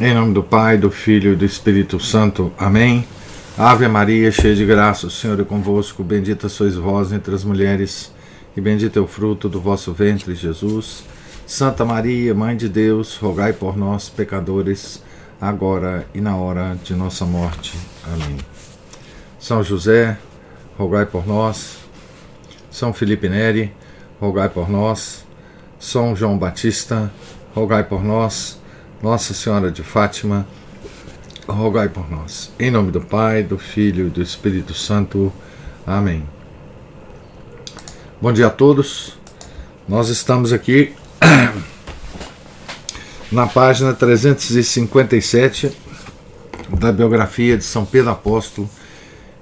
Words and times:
Em 0.00 0.14
nome 0.14 0.32
do 0.32 0.44
Pai, 0.44 0.78
do 0.78 0.92
Filho 0.92 1.32
e 1.32 1.36
do 1.36 1.44
Espírito 1.44 1.98
Santo. 1.98 2.52
Amém. 2.56 3.04
Ave 3.58 3.88
Maria, 3.88 4.30
cheia 4.30 4.54
de 4.54 4.64
graça, 4.64 5.08
o 5.08 5.10
Senhor 5.10 5.40
é 5.40 5.42
convosco. 5.42 6.04
Bendita 6.04 6.48
sois 6.48 6.76
vós 6.76 7.12
entre 7.12 7.34
as 7.34 7.42
mulheres, 7.42 8.14
e 8.56 8.60
bendito 8.60 8.96
é 8.96 9.02
o 9.02 9.08
fruto 9.08 9.48
do 9.48 9.60
vosso 9.60 9.92
ventre, 9.92 10.36
Jesus. 10.36 11.02
Santa 11.44 11.84
Maria, 11.84 12.32
Mãe 12.32 12.56
de 12.56 12.68
Deus, 12.68 13.16
rogai 13.16 13.52
por 13.52 13.76
nós, 13.76 14.08
pecadores, 14.08 15.02
agora 15.40 16.06
e 16.14 16.20
na 16.20 16.36
hora 16.36 16.78
de 16.84 16.94
nossa 16.94 17.24
morte. 17.24 17.76
Amém. 18.04 18.36
São 19.36 19.64
José, 19.64 20.16
rogai 20.78 21.06
por 21.06 21.26
nós. 21.26 21.76
São 22.70 22.92
Felipe 22.92 23.28
Neri, 23.28 23.74
rogai 24.20 24.48
por 24.48 24.70
nós. 24.70 25.26
São 25.76 26.14
João 26.14 26.38
Batista, 26.38 27.10
rogai 27.52 27.82
por 27.82 28.04
nós. 28.04 28.57
Nossa 29.00 29.32
Senhora 29.32 29.70
de 29.70 29.84
Fátima, 29.84 30.44
rogai 31.46 31.88
por 31.88 32.10
nós. 32.10 32.50
Em 32.58 32.68
nome 32.68 32.90
do 32.90 33.00
Pai, 33.00 33.44
do 33.44 33.56
Filho 33.56 34.08
e 34.08 34.10
do 34.10 34.20
Espírito 34.20 34.74
Santo. 34.74 35.32
Amém. 35.86 36.28
Bom 38.20 38.32
dia 38.32 38.48
a 38.48 38.50
todos. 38.50 39.16
Nós 39.88 40.08
estamos 40.08 40.52
aqui 40.52 40.96
na 43.30 43.46
página 43.46 43.94
357 43.94 45.70
da 46.68 46.90
biografia 46.90 47.56
de 47.56 47.62
São 47.62 47.84
Pedro 47.84 48.10
Apóstolo, 48.10 48.68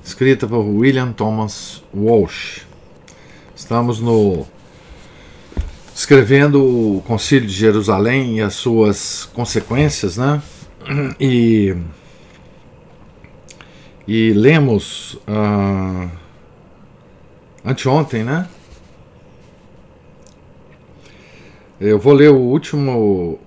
escrita 0.05 0.47
por 0.47 0.67
William 0.67 1.13
Thomas 1.13 1.83
Walsh. 1.95 2.67
Estamos 3.57 4.01
no 4.01 4.47
escrevendo 5.97 6.63
o 6.63 7.03
Concílio 7.07 7.49
de 7.49 7.55
Jerusalém 7.55 8.37
e 8.37 8.43
as 8.43 8.53
suas 8.53 9.25
consequências, 9.33 10.19
né? 10.19 10.43
E, 11.19 11.75
e 14.07 14.31
lemos 14.35 15.15
uh, 15.27 16.11
anteontem, 17.65 18.23
né? 18.23 18.47
Eu 21.81 21.99
vou 21.99 22.13
ler 22.13 22.29
o 22.29 22.37
último, 22.37 23.41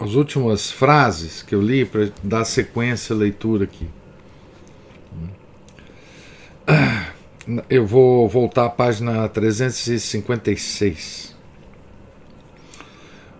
as 0.00 0.14
últimas 0.14 0.72
frases 0.72 1.42
que 1.42 1.54
eu 1.54 1.60
li 1.60 1.84
para 1.84 2.10
dar 2.22 2.46
sequência 2.46 3.14
à 3.14 3.18
leitura 3.18 3.64
aqui. 3.64 3.86
Eu 7.70 7.86
vou 7.86 8.28
voltar 8.28 8.66
à 8.66 8.68
página 8.68 9.26
356. 9.26 11.34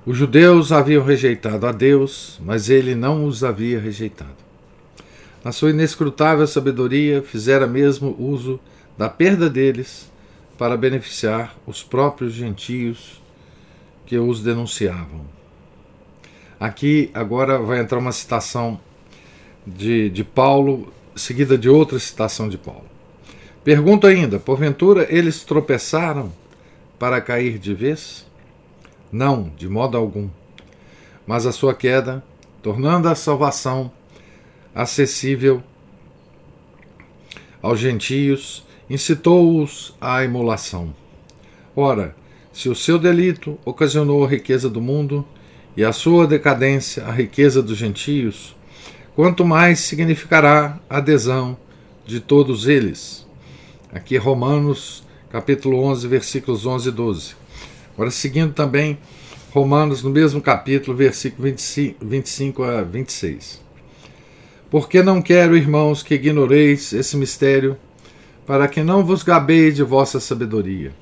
Os 0.07 0.17
judeus 0.17 0.73
haviam 0.73 1.05
rejeitado 1.05 1.67
a 1.67 1.73
Deus, 1.73 2.41
mas 2.43 2.71
ele 2.71 2.95
não 2.95 3.27
os 3.27 3.45
havia 3.45 3.79
rejeitado. 3.79 4.39
Na 5.45 5.53
sua 5.53 5.69
inescrutável 5.69 6.47
sabedoria, 6.47 7.23
fizera 7.23 7.67
mesmo 7.67 8.17
uso 8.19 8.59
da 8.97 9.11
perda 9.11 9.51
deles 9.51 10.11
para 10.57 10.79
beneficiar 10.79 11.55
os 11.67 11.83
próprios 11.83 12.33
gentios 12.33 13.21
que 14.07 14.19
os 14.19 14.43
denunciavam. 14.43 15.27
Aqui 16.59 17.11
agora 17.13 17.59
vai 17.59 17.81
entrar 17.81 17.99
uma 17.99 18.13
citação 18.13 18.81
de, 19.67 20.09
de 20.09 20.25
Paulo, 20.25 20.91
seguida 21.15 21.59
de 21.59 21.69
outra 21.69 21.99
citação 21.99 22.49
de 22.49 22.57
Paulo. 22.57 22.90
Pergunto 23.63 24.07
ainda: 24.07 24.39
porventura 24.39 25.07
eles 25.11 25.45
tropeçaram 25.45 26.33
para 26.99 27.21
cair 27.21 27.59
de 27.59 27.75
vez? 27.75 28.27
Não, 29.13 29.53
de 29.57 29.69
modo 29.69 29.97
algum. 29.97 30.29
Mas 31.27 31.47
a 31.47 31.53
sua 31.53 31.75
queda, 31.75 32.23
tornando 32.63 33.09
a 33.09 33.15
salvação 33.15 33.91
acessível 34.75 35.63
aos 37.61 37.79
gentios, 37.79 38.65
incitou-os 38.89 39.95
à 40.01 40.25
emulação. 40.25 40.95
Ora, 41.77 42.17
se 42.53 42.69
o 42.69 42.75
seu 42.75 42.99
delito 42.99 43.59
ocasionou 43.65 44.25
a 44.25 44.29
riqueza 44.29 44.71
do 44.71 44.81
mundo 44.81 45.27
e 45.77 45.85
a 45.85 45.93
sua 45.93 46.27
decadência 46.27 47.05
a 47.05 47.13
riqueza 47.13 47.63
dos 47.63 47.77
gentios, 47.77 48.57
quanto 49.15 49.45
mais 49.45 49.81
significará 49.81 50.81
a 50.89 50.97
adesão 50.97 51.57
de 52.07 52.21
todos 52.21 52.67
eles 52.67 53.20
Aqui 53.93 54.17
Romanos, 54.17 55.03
capítulo 55.33 55.83
11, 55.83 56.07
versículos 56.07 56.65
11 56.65 56.89
e 56.89 56.93
12. 56.93 57.35
Agora, 57.93 58.13
seguindo 58.13 58.55
também 58.55 58.97
Romanos, 59.51 60.05
no 60.05 60.11
mesmo 60.11 60.41
capítulo, 60.41 60.97
versículo 60.97 61.43
25, 61.49 62.07
25 62.07 62.63
a 62.63 62.83
26. 62.83 63.61
Porque 64.71 65.03
não 65.03 65.21
quero, 65.21 65.57
irmãos, 65.57 66.05
que 66.05 66.15
ignoreis 66.15 66.93
esse 66.93 67.17
mistério, 67.17 67.77
para 68.47 68.69
que 68.69 68.81
não 68.81 69.05
vos 69.05 69.25
gabeis 69.25 69.75
de 69.75 69.83
vossa 69.83 70.21
sabedoria. 70.21 70.93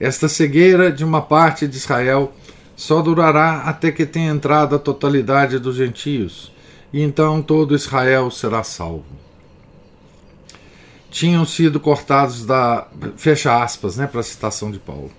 Esta 0.00 0.26
cegueira 0.26 0.90
de 0.90 1.04
uma 1.04 1.20
parte 1.20 1.68
de 1.68 1.76
Israel 1.76 2.32
só 2.74 3.02
durará 3.02 3.58
até 3.66 3.92
que 3.92 4.06
tenha 4.06 4.30
entrado 4.30 4.74
a 4.74 4.78
totalidade 4.78 5.58
dos 5.58 5.76
gentios, 5.76 6.50
e 6.94 7.02
então 7.02 7.42
todo 7.42 7.74
Israel 7.74 8.30
será 8.30 8.62
salvo 8.62 9.15
tinham 11.10 11.44
sido 11.44 11.80
cortados 11.80 12.44
da. 12.44 12.86
Fecha 13.16 13.62
aspas, 13.62 13.96
né, 13.96 14.06
para 14.06 14.20
a 14.20 14.24
citação 14.24 14.70
de 14.70 14.78
Paulo. 14.78 15.10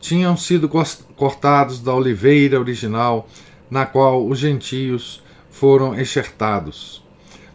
Tinham 0.00 0.36
sido 0.36 0.68
cortados 1.16 1.80
da 1.80 1.94
oliveira 1.94 2.60
original, 2.60 3.28
na 3.70 3.86
qual 3.86 4.26
os 4.26 4.38
gentios 4.38 5.22
foram 5.50 5.98
enxertados. 5.98 7.02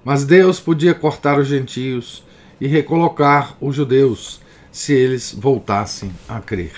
Mas 0.04 0.26
Deus 0.26 0.60
podia 0.60 0.96
cortar 0.96 1.38
os 1.38 1.48
gentios 1.48 2.24
e 2.60 2.68
recolocar 2.68 3.56
os 3.62 3.76
judeus 3.76 4.42
se 4.72 4.94
eles 4.94 5.36
voltassem 5.38 6.12
a 6.28 6.40
crer. 6.40 6.74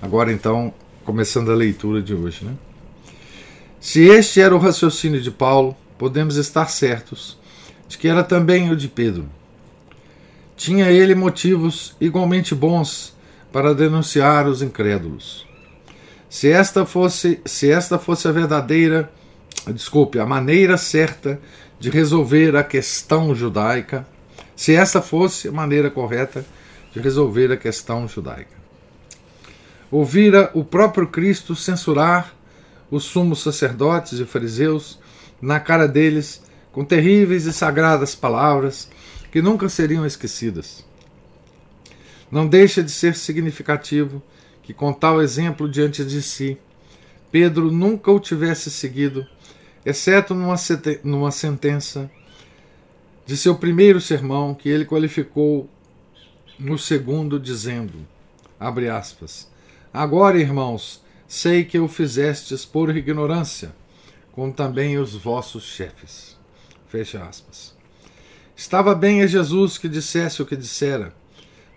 Agora 0.00 0.32
então, 0.32 0.72
começando 1.04 1.50
a 1.52 1.54
leitura 1.54 2.02
de 2.02 2.14
hoje, 2.14 2.44
né? 2.44 2.54
Se 3.80 4.02
este 4.02 4.40
era 4.40 4.54
o 4.54 4.58
raciocínio 4.58 5.20
de 5.20 5.30
Paulo, 5.30 5.76
podemos 5.96 6.36
estar 6.36 6.66
certos 6.66 7.38
de 7.88 7.96
que 7.96 8.08
era 8.08 8.22
também 8.22 8.70
o 8.70 8.76
de 8.76 8.88
Pedro. 8.88 9.28
Tinha 10.58 10.90
ele 10.90 11.14
motivos 11.14 11.94
igualmente 12.00 12.52
bons 12.52 13.16
para 13.52 13.72
denunciar 13.72 14.48
os 14.48 14.60
incrédulos. 14.60 15.46
Se 16.28 16.50
esta 16.50 16.84
fosse, 16.84 17.40
se 17.44 17.70
esta 17.70 17.96
fosse 17.96 18.26
a 18.26 18.32
verdadeira, 18.32 19.08
desculpe, 19.68 20.18
a 20.18 20.26
maneira 20.26 20.76
certa 20.76 21.40
de 21.78 21.90
resolver 21.90 22.56
a 22.56 22.64
questão 22.64 23.32
judaica, 23.36 24.04
se 24.56 24.74
esta 24.74 25.00
fosse 25.00 25.46
a 25.46 25.52
maneira 25.52 25.92
correta 25.92 26.44
de 26.92 26.98
resolver 26.98 27.52
a 27.52 27.56
questão 27.56 28.08
judaica. 28.08 28.58
Ouvira 29.92 30.50
o 30.54 30.64
próprio 30.64 31.06
Cristo 31.06 31.54
censurar 31.54 32.34
os 32.90 33.04
sumos 33.04 33.44
sacerdotes 33.44 34.18
e 34.18 34.24
fariseus 34.24 34.98
na 35.40 35.60
cara 35.60 35.86
deles 35.86 36.42
com 36.72 36.84
terríveis 36.84 37.46
e 37.46 37.52
sagradas 37.52 38.16
palavras 38.16 38.90
que 39.38 39.42
nunca 39.42 39.68
seriam 39.68 40.04
esquecidas. 40.04 40.84
Não 42.28 42.44
deixa 42.44 42.82
de 42.82 42.90
ser 42.90 43.14
significativo 43.14 44.20
que, 44.64 44.74
com 44.74 44.92
tal 44.92 45.22
exemplo 45.22 45.70
diante 45.70 46.04
de 46.04 46.20
si, 46.20 46.58
Pedro 47.30 47.70
nunca 47.70 48.10
o 48.10 48.18
tivesse 48.18 48.68
seguido, 48.68 49.24
exceto 49.86 50.34
numa, 50.34 50.56
numa 51.04 51.30
sentença 51.30 52.10
de 53.24 53.36
seu 53.36 53.54
primeiro 53.54 54.00
sermão, 54.00 54.56
que 54.56 54.68
ele 54.68 54.84
qualificou 54.84 55.70
no 56.58 56.76
segundo, 56.76 57.38
dizendo: 57.38 58.04
abre 58.58 58.88
aspas, 58.88 59.48
Agora, 59.94 60.40
irmãos, 60.40 61.00
sei 61.28 61.64
que 61.64 61.78
o 61.78 61.86
fizestes 61.86 62.64
por 62.64 62.90
ignorância, 62.96 63.72
como 64.32 64.52
também 64.52 64.98
os 64.98 65.14
vossos 65.14 65.62
chefes. 65.62 66.36
Fecha 66.88 67.22
aspas. 67.22 67.77
Estava 68.58 68.92
bem 68.92 69.22
a 69.22 69.26
Jesus 69.28 69.78
que 69.78 69.88
dissesse 69.88 70.42
o 70.42 70.44
que 70.44 70.56
dissera, 70.56 71.14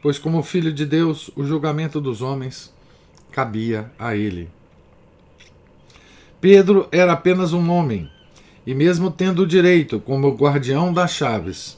pois, 0.01 0.17
como 0.17 0.41
filho 0.41 0.73
de 0.73 0.83
Deus, 0.83 1.29
o 1.35 1.43
julgamento 1.43 2.01
dos 2.01 2.23
homens 2.23 2.73
cabia 3.31 3.91
a 3.99 4.15
ele. 4.15 4.49
Pedro 6.41 6.87
era 6.91 7.13
apenas 7.13 7.53
um 7.53 7.69
homem, 7.69 8.09
e 8.65 8.73
mesmo 8.73 9.11
tendo 9.11 9.43
o 9.43 9.47
direito, 9.47 9.99
como 9.99 10.35
guardião 10.35 10.91
das 10.91 11.11
chaves, 11.11 11.77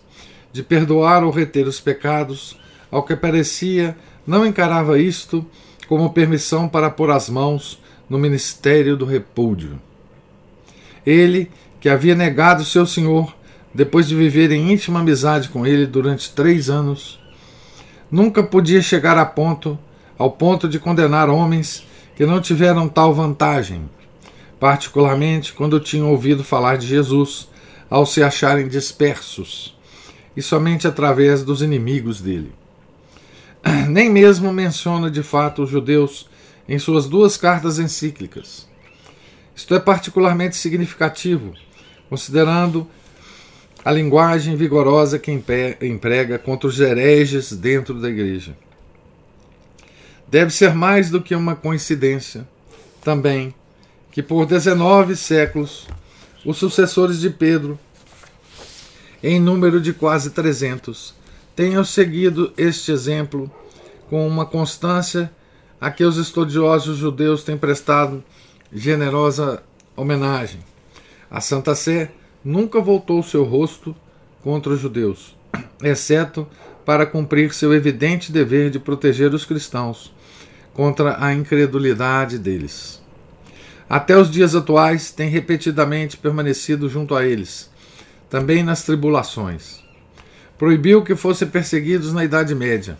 de 0.53 0.63
perdoar 0.63 1.21
ou 1.25 1.31
reter 1.31 1.67
os 1.67 1.81
pecados, 1.81 2.57
ao 2.89 3.03
que 3.03 3.13
parecia, 3.13 3.97
não 4.25 4.45
encarava 4.45 4.97
isto 4.97 5.45
como 5.85 6.13
permissão 6.13 6.69
para 6.69 6.89
pôr 6.89 7.11
as 7.11 7.29
mãos 7.29 7.77
no 8.09 8.17
ministério 8.17 8.95
do 8.95 9.03
repúdio. 9.03 9.81
Ele, 11.05 11.51
que 11.81 11.89
havia 11.89 12.15
negado 12.15 12.63
seu 12.63 12.87
Senhor, 12.87 13.35
depois 13.73 14.07
de 14.07 14.15
viver 14.15 14.51
em 14.51 14.71
íntima 14.71 14.99
amizade 14.99 15.49
com 15.49 15.65
ele 15.65 15.85
durante 15.85 16.31
três 16.31 16.69
anos, 16.69 17.19
nunca 18.11 18.43
podia 18.43 18.81
chegar 18.81 19.17
a 19.17 19.25
ponto, 19.25 19.77
ao 20.17 20.31
ponto 20.31 20.69
de 20.69 20.79
condenar 20.79 21.29
homens 21.29 21.83
que 22.15 22.25
não 22.25 22.39
tiveram 22.39 22.87
tal 22.87 23.13
vantagem, 23.13 23.89
particularmente 24.59 25.53
quando 25.53 25.79
tinham 25.79 26.11
ouvido 26.11 26.43
falar 26.43 26.77
de 26.77 26.85
Jesus, 26.85 27.49
ao 27.89 28.05
se 28.05 28.21
acharem 28.21 28.67
dispersos, 28.67 29.75
e 30.37 30.41
somente 30.41 30.87
através 30.87 31.43
dos 31.43 31.61
inimigos 31.61 32.21
dele. 32.21 32.53
Nem 33.89 34.09
mesmo 34.09 34.53
menciona 34.53 35.09
de 35.09 35.23
fato 35.23 35.63
os 35.63 35.69
judeus 35.69 36.29
em 36.67 36.77
suas 36.77 37.07
duas 37.07 37.37
cartas 37.37 37.79
encíclicas. 37.79 38.67
Isto 39.55 39.75
é 39.75 39.79
particularmente 39.79 40.55
significativo, 40.55 41.53
considerando 42.09 42.87
a 43.83 43.91
linguagem 43.91 44.55
vigorosa 44.55 45.19
que 45.19 45.31
emprega 45.81 46.39
contra 46.39 46.67
os 46.67 46.79
hereges 46.79 47.51
dentro 47.51 47.99
da 47.99 48.09
igreja. 48.09 48.55
Deve 50.27 50.51
ser 50.51 50.73
mais 50.73 51.09
do 51.09 51.21
que 51.21 51.35
uma 51.35 51.55
coincidência, 51.55 52.47
também, 53.03 53.53
que 54.11 54.23
por 54.23 54.45
19 54.45 55.15
séculos 55.15 55.87
os 56.45 56.57
sucessores 56.57 57.19
de 57.19 57.29
Pedro, 57.29 57.77
em 59.21 59.39
número 59.39 59.79
de 59.81 59.93
quase 59.93 60.31
300, 60.31 61.13
tenham 61.55 61.83
seguido 61.83 62.53
este 62.57 62.91
exemplo 62.91 63.51
com 64.09 64.25
uma 64.27 64.45
constância 64.45 65.31
a 65.79 65.91
que 65.91 66.03
os 66.03 66.17
estudiosos 66.17 66.97
judeus 66.97 67.43
têm 67.43 67.57
prestado 67.57 68.23
generosa 68.71 69.61
homenagem. 69.95 70.61
A 71.29 71.41
Santa 71.41 71.75
Sé 71.75 72.11
nunca 72.43 72.79
voltou 72.81 73.21
seu 73.23 73.43
rosto 73.43 73.95
contra 74.43 74.73
os 74.73 74.79
judeus, 74.79 75.35
exceto 75.83 76.47
para 76.85 77.05
cumprir 77.05 77.53
seu 77.53 77.73
evidente 77.73 78.31
dever 78.31 78.69
de 78.69 78.79
proteger 78.79 79.33
os 79.33 79.45
cristãos 79.45 80.13
contra 80.73 81.23
a 81.23 81.33
incredulidade 81.33 82.37
deles. 82.37 83.01
Até 83.89 84.17
os 84.17 84.29
dias 84.29 84.55
atuais 84.55 85.11
tem 85.11 85.29
repetidamente 85.29 86.17
permanecido 86.17 86.89
junto 86.89 87.15
a 87.15 87.25
eles, 87.25 87.69
também 88.29 88.63
nas 88.63 88.83
tribulações. 88.83 89.83
Proibiu 90.57 91.03
que 91.03 91.15
fossem 91.15 91.47
perseguidos 91.47 92.13
na 92.13 92.23
Idade 92.23 92.55
Média 92.55 92.97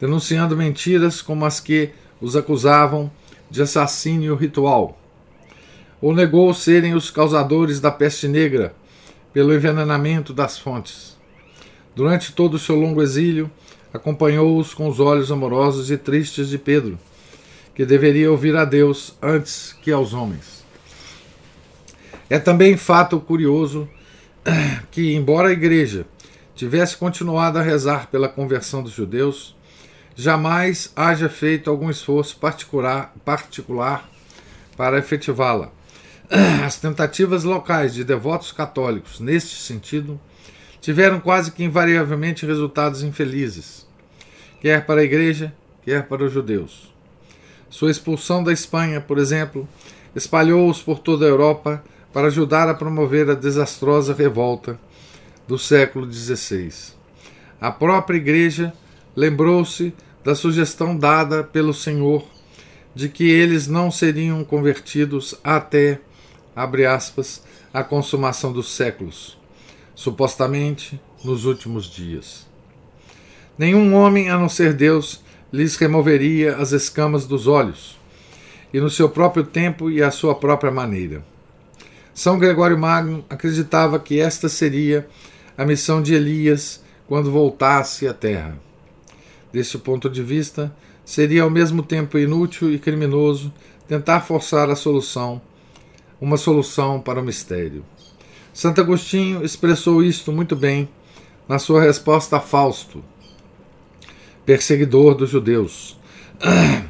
denunciando 0.00 0.56
mentiras 0.56 1.22
como 1.22 1.44
as 1.44 1.60
que 1.60 1.90
os 2.20 2.36
acusavam 2.36 3.10
de 3.50 3.62
assassínio 3.62 4.34
ritual. 4.34 4.98
Ou 6.06 6.14
negou 6.14 6.54
serem 6.54 6.94
os 6.94 7.10
causadores 7.10 7.80
da 7.80 7.90
peste 7.90 8.28
negra 8.28 8.72
pelo 9.32 9.52
envenenamento 9.52 10.32
das 10.32 10.56
fontes. 10.56 11.16
Durante 11.96 12.30
todo 12.30 12.54
o 12.54 12.58
seu 12.60 12.76
longo 12.76 13.02
exílio, 13.02 13.50
acompanhou-os 13.92 14.72
com 14.72 14.86
os 14.86 15.00
olhos 15.00 15.32
amorosos 15.32 15.90
e 15.90 15.98
tristes 15.98 16.48
de 16.48 16.58
Pedro, 16.58 16.96
que 17.74 17.84
deveria 17.84 18.30
ouvir 18.30 18.54
a 18.54 18.64
Deus 18.64 19.16
antes 19.20 19.72
que 19.82 19.90
aos 19.90 20.14
homens. 20.14 20.64
É 22.30 22.38
também 22.38 22.76
fato 22.76 23.18
curioso 23.18 23.88
que, 24.92 25.12
embora 25.12 25.48
a 25.48 25.52
igreja 25.52 26.06
tivesse 26.54 26.96
continuado 26.96 27.58
a 27.58 27.62
rezar 27.62 28.06
pela 28.12 28.28
conversão 28.28 28.80
dos 28.80 28.92
judeus, 28.92 29.56
jamais 30.14 30.92
haja 30.94 31.28
feito 31.28 31.68
algum 31.68 31.90
esforço 31.90 32.36
particular, 32.36 33.12
particular 33.24 34.08
para 34.76 35.00
efetivá-la. 35.00 35.74
As 36.64 36.76
tentativas 36.76 37.44
locais 37.44 37.94
de 37.94 38.02
devotos 38.02 38.52
católicos, 38.52 39.20
neste 39.20 39.56
sentido, 39.56 40.20
tiveram 40.80 41.20
quase 41.20 41.52
que 41.52 41.64
invariavelmente 41.64 42.46
resultados 42.46 43.02
infelizes, 43.02 43.86
quer 44.60 44.84
para 44.86 45.00
a 45.00 45.04
Igreja, 45.04 45.54
quer 45.82 46.06
para 46.06 46.24
os 46.24 46.32
judeus. 46.32 46.92
Sua 47.68 47.90
expulsão 47.90 48.42
da 48.42 48.52
Espanha, 48.52 49.00
por 49.00 49.18
exemplo, 49.18 49.68
espalhou-os 50.14 50.80
por 50.80 50.98
toda 50.98 51.26
a 51.26 51.28
Europa 51.28 51.82
para 52.12 52.28
ajudar 52.28 52.68
a 52.68 52.74
promover 52.74 53.28
a 53.30 53.34
desastrosa 53.34 54.14
revolta 54.14 54.78
do 55.46 55.58
século 55.58 56.10
XVI. 56.10 56.72
A 57.60 57.70
própria 57.70 58.16
Igreja 58.16 58.72
lembrou-se 59.14 59.94
da 60.24 60.34
sugestão 60.34 60.96
dada 60.96 61.44
pelo 61.44 61.72
Senhor 61.72 62.24
de 62.94 63.08
que 63.10 63.28
eles 63.28 63.66
não 63.66 63.90
seriam 63.90 64.42
convertidos 64.42 65.38
até, 65.44 66.00
abre 66.56 66.86
aspas, 66.86 67.44
a 67.72 67.84
consumação 67.84 68.50
dos 68.50 68.74
séculos, 68.74 69.38
supostamente 69.94 70.98
nos 71.22 71.44
últimos 71.44 71.84
dias. 71.84 72.46
Nenhum 73.58 73.94
homem 73.94 74.30
a 74.30 74.38
não 74.38 74.48
ser 74.48 74.72
Deus 74.72 75.22
lhes 75.52 75.76
removeria 75.76 76.56
as 76.56 76.72
escamas 76.72 77.26
dos 77.26 77.46
olhos, 77.46 77.98
e 78.72 78.80
no 78.80 78.90
seu 78.90 79.08
próprio 79.08 79.44
tempo 79.44 79.90
e 79.90 80.02
à 80.02 80.10
sua 80.10 80.34
própria 80.34 80.72
maneira. 80.72 81.22
São 82.12 82.38
Gregório 82.38 82.78
Magno 82.78 83.24
acreditava 83.28 83.98
que 83.98 84.18
esta 84.18 84.48
seria 84.48 85.06
a 85.56 85.64
missão 85.64 86.02
de 86.02 86.14
Elias 86.14 86.82
quando 87.06 87.30
voltasse 87.30 88.08
à 88.08 88.14
terra. 88.14 88.58
Deste 89.52 89.78
ponto 89.78 90.08
de 90.08 90.22
vista, 90.22 90.74
seria 91.04 91.42
ao 91.42 91.50
mesmo 91.50 91.82
tempo 91.82 92.18
inútil 92.18 92.72
e 92.72 92.78
criminoso 92.78 93.52
tentar 93.86 94.22
forçar 94.22 94.68
a 94.70 94.74
solução, 94.74 95.40
uma 96.20 96.36
solução 96.36 97.00
para 97.00 97.20
o 97.20 97.24
mistério. 97.24 97.84
Santo 98.52 98.80
Agostinho 98.80 99.44
expressou 99.44 100.02
isto 100.02 100.32
muito 100.32 100.56
bem 100.56 100.88
na 101.48 101.58
sua 101.58 101.82
resposta 101.82 102.38
a 102.38 102.40
Fausto, 102.40 103.04
perseguidor 104.44 105.14
dos 105.14 105.30
judeus. 105.30 105.98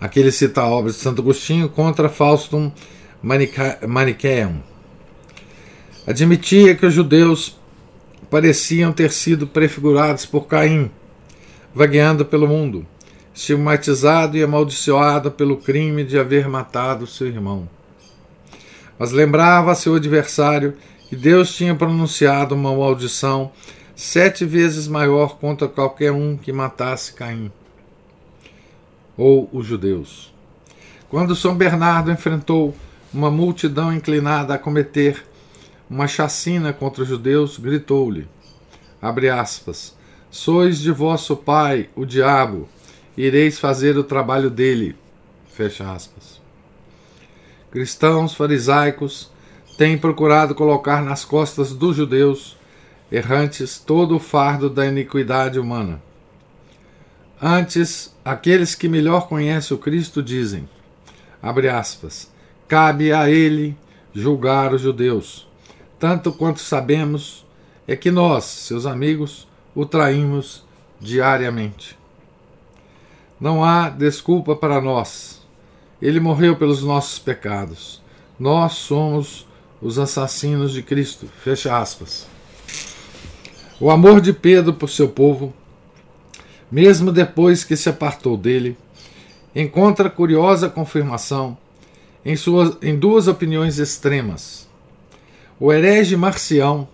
Aqui 0.00 0.20
ele 0.20 0.30
cita 0.30 0.60
a 0.60 0.68
obra 0.68 0.92
de 0.92 0.98
Santo 0.98 1.22
Agostinho 1.22 1.68
contra 1.68 2.08
Faustum 2.08 2.70
Manichaeum. 3.22 4.60
Admitia 6.06 6.74
que 6.74 6.84
os 6.84 6.92
judeus 6.92 7.58
pareciam 8.30 8.92
ter 8.92 9.10
sido 9.10 9.46
prefigurados 9.46 10.26
por 10.26 10.46
Caim, 10.46 10.90
vagueando 11.74 12.24
pelo 12.24 12.46
mundo, 12.46 12.86
estigmatizado 13.34 14.36
e 14.36 14.42
amaldiçoado 14.44 15.30
pelo 15.30 15.56
crime 15.56 16.04
de 16.04 16.18
haver 16.18 16.48
matado 16.48 17.06
seu 17.06 17.26
irmão. 17.26 17.68
Mas 18.96 19.10
lembrava 19.10 19.72
a 19.72 19.74
seu 19.74 19.96
adversário 19.96 20.76
que 21.08 21.16
Deus 21.16 21.54
tinha 21.54 21.74
pronunciado 21.74 22.54
uma 22.54 22.74
maldição 22.74 23.50
sete 23.96 24.44
vezes 24.44 24.86
maior 24.86 25.36
contra 25.38 25.68
qualquer 25.68 26.12
um 26.12 26.36
que 26.36 26.52
matasse 26.52 27.12
Caim, 27.12 27.50
ou 29.16 29.48
os 29.52 29.66
judeus. 29.66 30.32
Quando 31.08 31.36
São 31.36 31.56
Bernardo 31.56 32.10
enfrentou 32.10 32.74
uma 33.12 33.30
multidão 33.30 33.92
inclinada 33.92 34.54
a 34.54 34.58
cometer 34.58 35.24
uma 35.88 36.08
chacina 36.08 36.72
contra 36.72 37.02
os 37.02 37.08
judeus, 37.08 37.58
gritou-lhe: 37.58 38.26
abre 39.00 39.28
aspas, 39.28 39.96
sois 40.30 40.80
de 40.80 40.90
vosso 40.90 41.36
pai, 41.36 41.88
o 41.94 42.04
diabo, 42.04 42.68
ireis 43.16 43.58
fazer 43.58 43.96
o 43.96 44.04
trabalho 44.04 44.50
dele. 44.50 44.96
Fecha 45.48 45.90
aspas. 45.92 46.40
Cristãos 47.70 48.34
farisaicos 48.34 49.30
têm 49.76 49.98
procurado 49.98 50.54
colocar 50.54 51.02
nas 51.02 51.24
costas 51.24 51.72
dos 51.72 51.96
judeus 51.96 52.56
errantes 53.10 53.78
todo 53.78 54.16
o 54.16 54.20
fardo 54.20 54.68
da 54.68 54.86
iniquidade 54.86 55.58
humana. 55.58 56.02
Antes, 57.40 58.14
aqueles 58.24 58.74
que 58.74 58.88
melhor 58.88 59.28
conhecem 59.28 59.76
o 59.76 59.80
Cristo 59.80 60.22
dizem, 60.22 60.68
abre 61.42 61.68
aspas, 61.68 62.32
cabe 62.66 63.12
a 63.12 63.28
ele 63.28 63.76
julgar 64.14 64.72
os 64.72 64.80
judeus, 64.80 65.46
tanto 65.98 66.32
quanto 66.32 66.60
sabemos, 66.60 67.44
é 67.86 67.94
que 67.94 68.10
nós, 68.10 68.44
seus 68.44 68.86
amigos, 68.86 69.46
o 69.74 69.84
traímos 69.84 70.64
diariamente. 71.00 71.98
Não 73.40 73.64
há 73.64 73.88
desculpa 73.88 74.54
para 74.54 74.80
nós. 74.80 75.42
Ele 76.00 76.20
morreu 76.20 76.56
pelos 76.56 76.82
nossos 76.82 77.18
pecados. 77.18 78.02
Nós 78.38 78.72
somos 78.74 79.46
os 79.80 79.98
assassinos 79.98 80.72
de 80.72 80.82
Cristo. 80.82 81.28
Fecha 81.42 81.76
aspas. 81.76 82.26
O 83.80 83.90
amor 83.90 84.20
de 84.20 84.32
Pedro 84.32 84.72
por 84.72 84.88
seu 84.88 85.08
povo, 85.08 85.52
mesmo 86.70 87.10
depois 87.12 87.64
que 87.64 87.76
se 87.76 87.88
apartou 87.88 88.36
dele, 88.36 88.76
encontra 89.54 90.08
curiosa 90.08 90.68
confirmação 90.68 91.56
em, 92.24 92.36
suas, 92.36 92.76
em 92.82 92.96
duas 92.96 93.28
opiniões 93.28 93.78
extremas 93.78 94.64
o 95.58 95.72
herege 95.72 96.16
Marcião, 96.16 96.88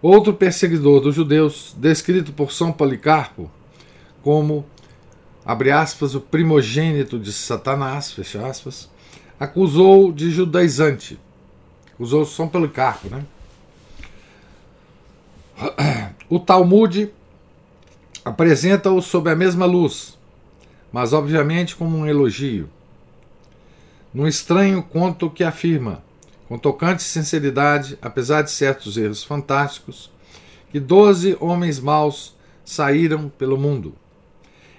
outro 0.00 0.32
perseguidor 0.32 1.00
dos 1.00 1.14
judeus, 1.14 1.74
descrito 1.78 2.32
por 2.32 2.50
São 2.50 2.72
Policarpo 2.72 3.50
como, 4.22 4.64
abre 5.46 5.70
aspas, 5.70 6.16
o 6.16 6.20
primogênito 6.20 7.20
de 7.20 7.32
Satanás, 7.32 8.10
fecha 8.10 8.44
aspas, 8.44 8.90
acusou 9.38 10.10
de 10.10 10.28
judaizante. 10.30 11.20
Acusou 11.94 12.26
São 12.26 12.48
Policarpo, 12.48 13.08
né? 13.08 13.24
O 16.28 16.40
Talmud 16.40 17.08
apresenta-o 18.24 19.00
sob 19.00 19.30
a 19.30 19.36
mesma 19.36 19.64
luz, 19.64 20.18
mas 20.92 21.12
obviamente 21.12 21.76
como 21.76 21.96
um 21.96 22.06
elogio. 22.06 22.68
num 24.12 24.26
estranho 24.26 24.82
conto 24.82 25.30
que 25.30 25.44
afirma, 25.44 26.02
com 26.48 26.58
tocante 26.58 27.02
sinceridade, 27.02 27.96
apesar 28.02 28.42
de 28.42 28.50
certos 28.50 28.96
erros 28.96 29.22
fantásticos, 29.22 30.10
que 30.72 30.80
doze 30.80 31.36
homens 31.38 31.78
maus 31.78 32.34
saíram 32.64 33.28
pelo 33.28 33.56
mundo 33.56 33.94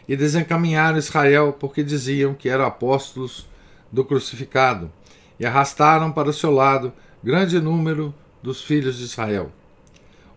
e 0.08 0.16
desencaminharam 0.16 0.98
Israel 0.98 1.56
porque 1.60 1.84
diziam 1.84 2.34
que 2.34 2.48
eram 2.50 2.66
apóstolos 2.66 3.48
do 3.92 4.06
crucificado 4.06 4.92
e 5.40 5.46
arrastaram 5.46 6.12
para 6.12 6.30
o 6.30 6.34
seu 6.34 6.52
lado 6.52 6.94
grande 7.24 7.60
número 7.60 8.14
dos 8.42 8.62
filhos 8.62 8.98
de 8.98 9.04
Israel. 9.04 9.52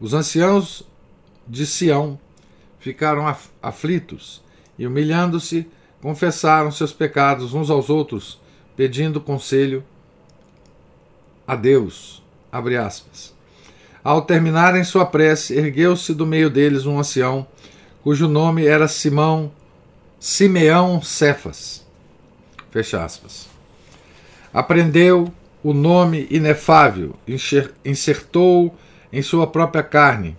Os 0.01 0.15
anciãos 0.15 0.83
de 1.47 1.67
Sião 1.67 2.19
ficaram 2.79 3.25
aflitos 3.63 4.43
e, 4.79 4.87
humilhando-se, 4.87 5.69
confessaram 6.01 6.73
seus 6.73 6.93
pecados 6.93 7.53
uns 7.53 7.71
aos 7.71 7.91
outros, 7.91 8.41
pedindo 8.77 9.21
conselho 9.21 9.85
a 11.47 11.55
Deus. 11.55 12.23
Ao 14.03 14.23
terminarem 14.23 14.83
sua 14.83 15.05
prece, 15.05 15.55
ergueu-se 15.55 16.15
do 16.15 16.27
meio 16.27 16.49
deles 16.49 16.87
um 16.87 16.99
ancião, 16.99 17.47
cujo 18.03 18.27
nome 18.27 18.67
era 18.67 18.89
Simão 18.89 19.53
Simeão 20.21 21.01
Cefas. 21.01 21.83
Fecha 22.71 23.03
aspas. 23.03 23.49
Aprendeu 24.53 25.33
o 25.65 25.73
nome 25.73 26.27
inefável, 26.31 27.17
insertou 27.83 28.77
em 29.11 29.23
sua 29.23 29.47
própria 29.47 29.83
carne 29.83 30.37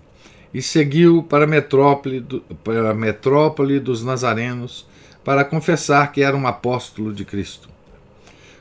e 0.53 0.61
seguiu 0.61 1.23
para 1.23 1.45
a 1.45 1.47
metrópole, 1.47 2.19
do, 2.19 2.41
para 2.63 2.91
a 2.91 2.93
metrópole 2.93 3.79
dos 3.79 4.03
Nazarenos 4.03 4.85
para 5.23 5.43
confessar 5.43 6.11
que 6.11 6.21
era 6.21 6.38
um 6.38 6.45
apóstolo 6.45 7.11
de 7.11 7.25
Cristo. 7.25 7.67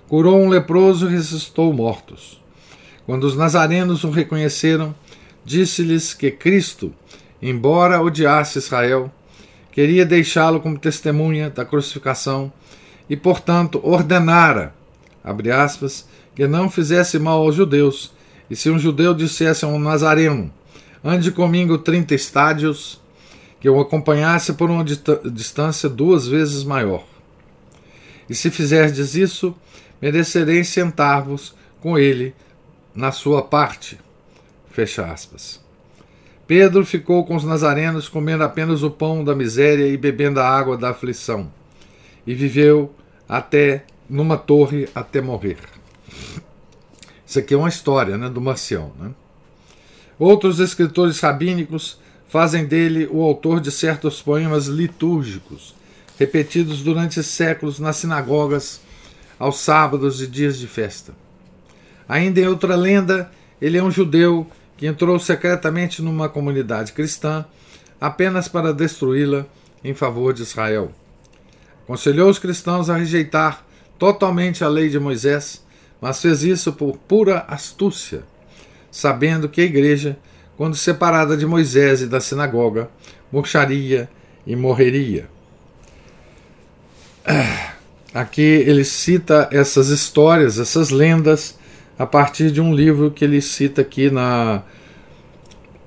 Curou 0.08 0.40
um 0.40 0.48
leproso 0.48 1.06
e 1.06 1.12
ressuscitou 1.12 1.70
mortos. 1.70 2.42
Quando 3.04 3.24
os 3.24 3.36
nazarenos 3.36 4.04
o 4.04 4.10
reconheceram, 4.10 4.94
disse-lhes 5.44 6.14
que 6.14 6.30
Cristo, 6.30 6.94
embora 7.42 8.00
odiasse 8.00 8.58
Israel, 8.58 9.12
queria 9.72 10.04
deixá-lo 10.04 10.60
como 10.60 10.78
testemunha 10.78 11.50
da 11.50 11.64
crucificação 11.64 12.52
e, 13.08 13.16
portanto, 13.16 13.80
ordenara, 13.82 14.74
abre 15.22 15.50
aspas, 15.50 16.08
que 16.34 16.46
não 16.46 16.70
fizesse 16.70 17.18
mal 17.18 17.42
aos 17.42 17.54
judeus, 17.54 18.12
e 18.48 18.56
se 18.56 18.70
um 18.70 18.78
judeu 18.78 19.14
dissesse 19.14 19.64
a 19.64 19.68
um 19.68 19.78
nazareno, 19.78 20.52
ande 21.04 21.30
comigo 21.30 21.78
trinta 21.78 22.14
estádios, 22.14 23.00
que 23.60 23.68
o 23.68 23.78
acompanhasse 23.78 24.54
por 24.54 24.70
uma 24.70 24.84
distância 24.84 25.88
duas 25.88 26.26
vezes 26.26 26.64
maior. 26.64 27.04
E 28.28 28.34
se 28.34 28.50
fizerdes 28.50 29.14
isso, 29.14 29.54
merecereis 30.00 30.68
sentar-vos 30.68 31.54
com 31.80 31.98
ele 31.98 32.34
na 32.94 33.12
sua 33.12 33.42
parte. 33.42 33.98
Fecha 34.70 35.04
aspas. 35.04 35.60
Pedro 36.50 36.84
ficou 36.84 37.24
com 37.24 37.36
os 37.36 37.44
nazarenos 37.44 38.08
comendo 38.08 38.42
apenas 38.42 38.82
o 38.82 38.90
pão 38.90 39.22
da 39.22 39.36
miséria 39.36 39.86
e 39.86 39.96
bebendo 39.96 40.40
a 40.40 40.48
água 40.48 40.76
da 40.76 40.90
aflição, 40.90 41.48
e 42.26 42.34
viveu 42.34 42.92
até 43.28 43.84
numa 44.08 44.36
torre 44.36 44.88
até 44.92 45.20
morrer. 45.20 45.58
Isso 47.24 47.38
aqui 47.38 47.54
é 47.54 47.56
uma 47.56 47.68
história 47.68 48.18
né, 48.18 48.28
do 48.28 48.40
Marcião. 48.40 48.90
Né? 48.98 49.12
Outros 50.18 50.58
escritores 50.58 51.20
rabínicos 51.20 52.00
fazem 52.28 52.64
dele 52.64 53.08
o 53.12 53.22
autor 53.22 53.60
de 53.60 53.70
certos 53.70 54.20
poemas 54.20 54.66
litúrgicos, 54.66 55.72
repetidos 56.18 56.82
durante 56.82 57.22
séculos 57.22 57.78
nas 57.78 57.98
sinagogas, 57.98 58.80
aos 59.38 59.60
sábados 59.60 60.20
e 60.20 60.26
dias 60.26 60.58
de 60.58 60.66
festa. 60.66 61.14
Ainda 62.08 62.40
em 62.40 62.48
outra 62.48 62.74
lenda, 62.74 63.30
ele 63.62 63.78
é 63.78 63.82
um 63.84 63.90
judeu 63.92 64.48
que 64.80 64.86
entrou 64.86 65.18
secretamente 65.18 66.00
numa 66.00 66.26
comunidade 66.26 66.94
cristã 66.94 67.44
apenas 68.00 68.48
para 68.48 68.72
destruí-la 68.72 69.44
em 69.84 69.92
favor 69.92 70.32
de 70.32 70.40
Israel. 70.40 70.90
Aconselhou 71.84 72.30
os 72.30 72.38
cristãos 72.38 72.88
a 72.88 72.96
rejeitar 72.96 73.62
totalmente 73.98 74.64
a 74.64 74.68
lei 74.68 74.88
de 74.88 74.98
Moisés, 74.98 75.62
mas 76.00 76.22
fez 76.22 76.42
isso 76.42 76.72
por 76.72 76.96
pura 76.96 77.44
astúcia, 77.46 78.22
sabendo 78.90 79.50
que 79.50 79.60
a 79.60 79.64
igreja, 79.64 80.18
quando 80.56 80.74
separada 80.74 81.36
de 81.36 81.44
Moisés 81.44 82.00
e 82.00 82.06
da 82.06 82.18
sinagoga, 82.18 82.88
murcharia 83.30 84.08
e 84.46 84.56
morreria. 84.56 85.28
Aqui 88.14 88.40
ele 88.40 88.84
cita 88.84 89.46
essas 89.52 89.88
histórias, 89.88 90.58
essas 90.58 90.88
lendas, 90.88 91.58
a 92.00 92.06
partir 92.06 92.50
de 92.50 92.62
um 92.62 92.74
livro 92.74 93.10
que 93.10 93.22
ele 93.22 93.42
cita 93.42 93.82
aqui 93.82 94.10
na, 94.10 94.62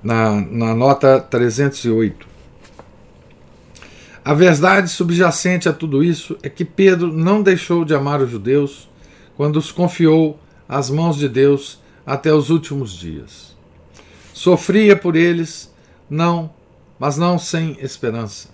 na, 0.03 0.39
na 0.41 0.75
nota 0.75 1.19
308. 1.19 2.27
A 4.23 4.31
verdade 4.35 4.91
subjacente 4.91 5.67
a 5.67 5.73
tudo 5.73 6.03
isso 6.03 6.37
é 6.43 6.49
que 6.49 6.63
Pedro 6.63 7.11
não 7.11 7.41
deixou 7.41 7.83
de 7.83 7.95
amar 7.95 8.21
os 8.21 8.29
judeus 8.29 8.87
quando 9.35 9.57
os 9.57 9.71
confiou 9.71 10.39
às 10.69 10.87
mãos 10.87 11.17
de 11.17 11.27
Deus 11.27 11.81
até 12.05 12.31
os 12.31 12.51
últimos 12.51 12.91
dias. 12.91 13.57
Sofria 14.35 14.95
por 14.95 15.15
eles, 15.15 15.73
não, 16.07 16.53
mas 16.99 17.17
não 17.17 17.39
sem 17.39 17.75
esperança. 17.81 18.49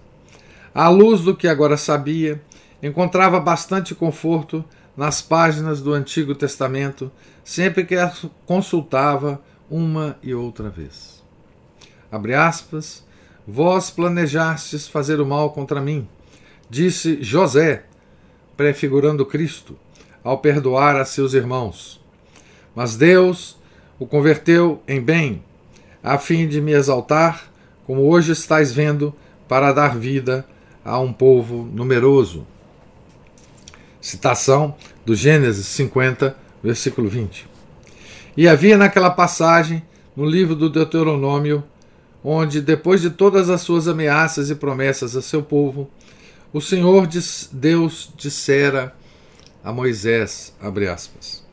À 0.74 0.88
luz 0.88 1.20
do 1.24 1.36
que 1.36 1.50
agora 1.50 1.76
sabia, 1.76 2.42
encontrava 2.82 3.38
bastante 3.38 3.94
conforto 3.94 4.64
nas 5.00 5.22
páginas 5.22 5.82
do 5.82 5.94
Antigo 5.94 6.36
Testamento, 6.36 7.10
sempre 7.50 7.84
que 7.84 7.96
as 7.96 8.28
consultava 8.46 9.42
uma 9.72 10.20
e 10.22 10.36
outra 10.36 10.70
vez. 10.70 11.24
Abre 12.12 12.36
aspas, 12.36 13.04
Vós 13.48 13.90
planejastes 13.90 14.88
fazer 14.88 15.20
o 15.20 15.26
mal 15.26 15.50
contra 15.50 15.82
mim, 15.82 16.08
disse 16.70 17.18
José, 17.24 17.86
prefigurando 18.56 19.26
Cristo, 19.26 19.76
ao 20.24 20.38
perdoar 20.38 20.96
a 20.96 21.04
seus 21.04 21.34
irmãos. 21.34 22.00
Mas 22.76 22.96
Deus 22.96 23.58
o 23.98 24.06
converteu 24.06 24.84
em 24.88 25.02
bem, 25.02 25.44
a 26.04 26.20
fim 26.20 26.48
de 26.48 26.62
me 26.62 26.74
exaltar, 26.74 27.52
como 27.84 28.04
hoje 28.04 28.32
estáis 28.32 28.72
vendo, 28.72 29.12
para 29.48 29.74
dar 29.74 29.98
vida 29.98 30.46
a 30.86 31.00
um 31.00 31.12
povo 31.12 31.68
numeroso. 31.74 32.46
Citação 34.00 34.76
do 35.04 35.16
Gênesis 35.16 35.66
50, 35.66 36.38
versículo 36.64 37.10
20. 37.10 37.48
E 38.36 38.48
havia 38.48 38.78
naquela 38.78 39.10
passagem, 39.10 39.84
no 40.16 40.26
livro 40.26 40.56
do 40.56 40.70
Deuteronômio, 40.70 41.64
onde, 42.24 42.62
depois 42.62 43.02
de 43.02 43.10
todas 43.10 43.50
as 43.50 43.62
suas 43.62 43.88
ameaças 43.88 44.50
e 44.50 44.56
promessas 44.56 45.16
a 45.16 45.22
seu 45.22 45.42
povo, 45.42 45.90
o 46.52 46.60
Senhor 46.60 47.08
Deus 47.52 48.12
dissera 48.18 48.96
a 49.64 49.72
Moisés, 49.72 50.54
aspas. 50.92 51.46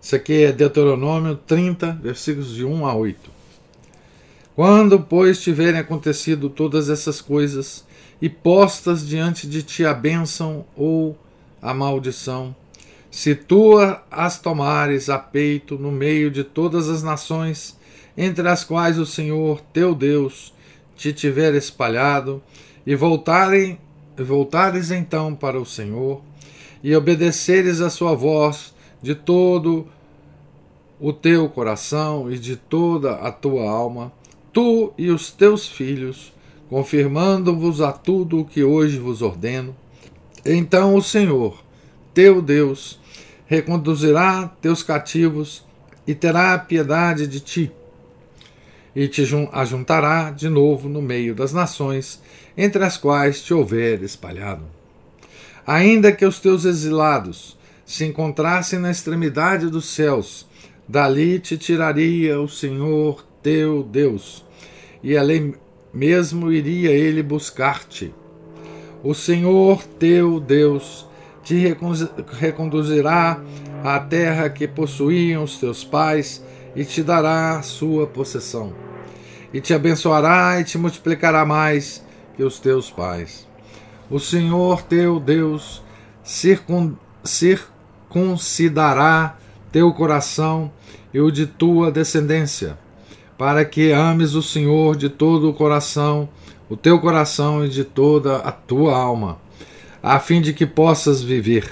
Isso 0.00 0.14
aqui 0.14 0.44
é 0.44 0.52
Deuteronômio 0.52 1.36
30, 1.36 1.98
versículos 2.02 2.54
de 2.54 2.64
1 2.64 2.86
a 2.86 2.94
8. 2.94 3.30
Quando, 4.54 5.00
pois, 5.00 5.42
tiverem 5.42 5.80
acontecido 5.80 6.48
todas 6.48 6.88
essas 6.88 7.20
coisas, 7.20 7.84
e 8.20 8.28
postas 8.28 9.06
diante 9.06 9.46
de 9.46 9.62
ti 9.62 9.84
a 9.84 9.92
bênção 9.92 10.64
ou 10.74 11.18
a 11.60 11.74
maldição, 11.74 12.54
se 13.10 13.34
tu 13.34 13.74
as 14.10 14.38
tomares 14.38 15.08
a 15.08 15.18
peito 15.18 15.78
no 15.78 15.90
meio 15.90 16.30
de 16.30 16.44
todas 16.44 16.88
as 16.88 17.02
nações, 17.02 17.78
entre 18.16 18.48
as 18.48 18.64
quais 18.64 18.98
o 18.98 19.06
Senhor 19.06 19.60
teu 19.72 19.94
Deus 19.94 20.52
te 20.96 21.12
tiver 21.12 21.54
espalhado, 21.54 22.42
e 22.86 22.94
voltarem, 22.94 23.78
voltares 24.16 24.90
então 24.90 25.34
para 25.34 25.60
o 25.60 25.66
Senhor, 25.66 26.22
e 26.82 26.94
obedeceres 26.94 27.80
a 27.80 27.90
sua 27.90 28.14
voz 28.14 28.74
de 29.02 29.14
todo 29.14 29.88
o 31.00 31.12
teu 31.12 31.48
coração 31.48 32.30
e 32.30 32.38
de 32.38 32.56
toda 32.56 33.16
a 33.16 33.30
tua 33.30 33.68
alma, 33.68 34.12
tu 34.52 34.92
e 34.96 35.10
os 35.10 35.30
teus 35.30 35.68
filhos, 35.68 36.32
confirmando-vos 36.68 37.80
a 37.80 37.92
tudo 37.92 38.40
o 38.40 38.44
que 38.44 38.64
hoje 38.64 38.98
vos 38.98 39.20
ordeno, 39.20 39.76
então 40.44 40.94
o 40.94 41.02
Senhor, 41.02 41.62
teu 42.16 42.40
Deus, 42.40 42.98
reconduzirá 43.46 44.50
teus 44.62 44.82
cativos 44.82 45.62
e 46.06 46.14
terá 46.14 46.58
piedade 46.58 47.26
de 47.26 47.40
ti 47.40 47.70
e 48.94 49.06
te 49.06 49.22
ajuntará 49.52 50.30
de 50.30 50.48
novo 50.48 50.88
no 50.88 51.02
meio 51.02 51.34
das 51.34 51.52
nações, 51.52 52.22
entre 52.56 52.82
as 52.82 52.96
quais 52.96 53.42
te 53.42 53.52
houver 53.52 54.02
espalhado. 54.02 54.62
Ainda 55.66 56.10
que 56.10 56.24
os 56.24 56.40
teus 56.40 56.64
exilados 56.64 57.58
se 57.84 58.06
encontrassem 58.06 58.78
na 58.78 58.90
extremidade 58.90 59.68
dos 59.68 59.84
céus, 59.84 60.46
dali 60.88 61.38
te 61.38 61.58
tiraria 61.58 62.40
o 62.40 62.48
Senhor 62.48 63.26
teu 63.42 63.82
Deus, 63.82 64.42
e 65.02 65.18
ali 65.18 65.54
mesmo 65.92 66.50
iria 66.50 66.92
ele 66.92 67.22
buscar-te. 67.22 68.14
O 69.04 69.12
Senhor 69.12 69.84
teu 69.98 70.40
Deus 70.40 71.05
te 71.46 71.76
reconduzirá 72.40 73.40
à 73.84 74.00
terra 74.00 74.50
que 74.50 74.66
possuíam 74.66 75.44
os 75.44 75.58
teus 75.58 75.84
pais 75.84 76.44
e 76.74 76.84
te 76.84 77.04
dará 77.04 77.62
sua 77.62 78.04
possessão. 78.04 78.72
E 79.54 79.60
te 79.60 79.72
abençoará 79.72 80.60
e 80.60 80.64
te 80.64 80.76
multiplicará 80.76 81.46
mais 81.46 82.04
que 82.34 82.42
os 82.42 82.58
teus 82.58 82.90
pais. 82.90 83.46
O 84.10 84.18
Senhor 84.18 84.82
teu 84.82 85.20
Deus 85.20 85.84
circun, 86.24 86.96
circuncidará 87.22 89.36
teu 89.70 89.92
coração 89.92 90.72
e 91.14 91.20
o 91.20 91.30
de 91.30 91.46
tua 91.46 91.92
descendência, 91.92 92.76
para 93.38 93.64
que 93.64 93.92
ames 93.92 94.34
o 94.34 94.42
Senhor 94.42 94.96
de 94.96 95.08
todo 95.08 95.48
o 95.48 95.54
coração, 95.54 96.28
o 96.68 96.76
teu 96.76 96.98
coração 96.98 97.64
e 97.64 97.68
de 97.68 97.84
toda 97.84 98.38
a 98.38 98.50
tua 98.50 98.96
alma, 98.96 99.45
a 100.06 100.20
fim 100.20 100.40
de 100.40 100.52
que 100.52 100.64
possas 100.64 101.20
viver. 101.20 101.68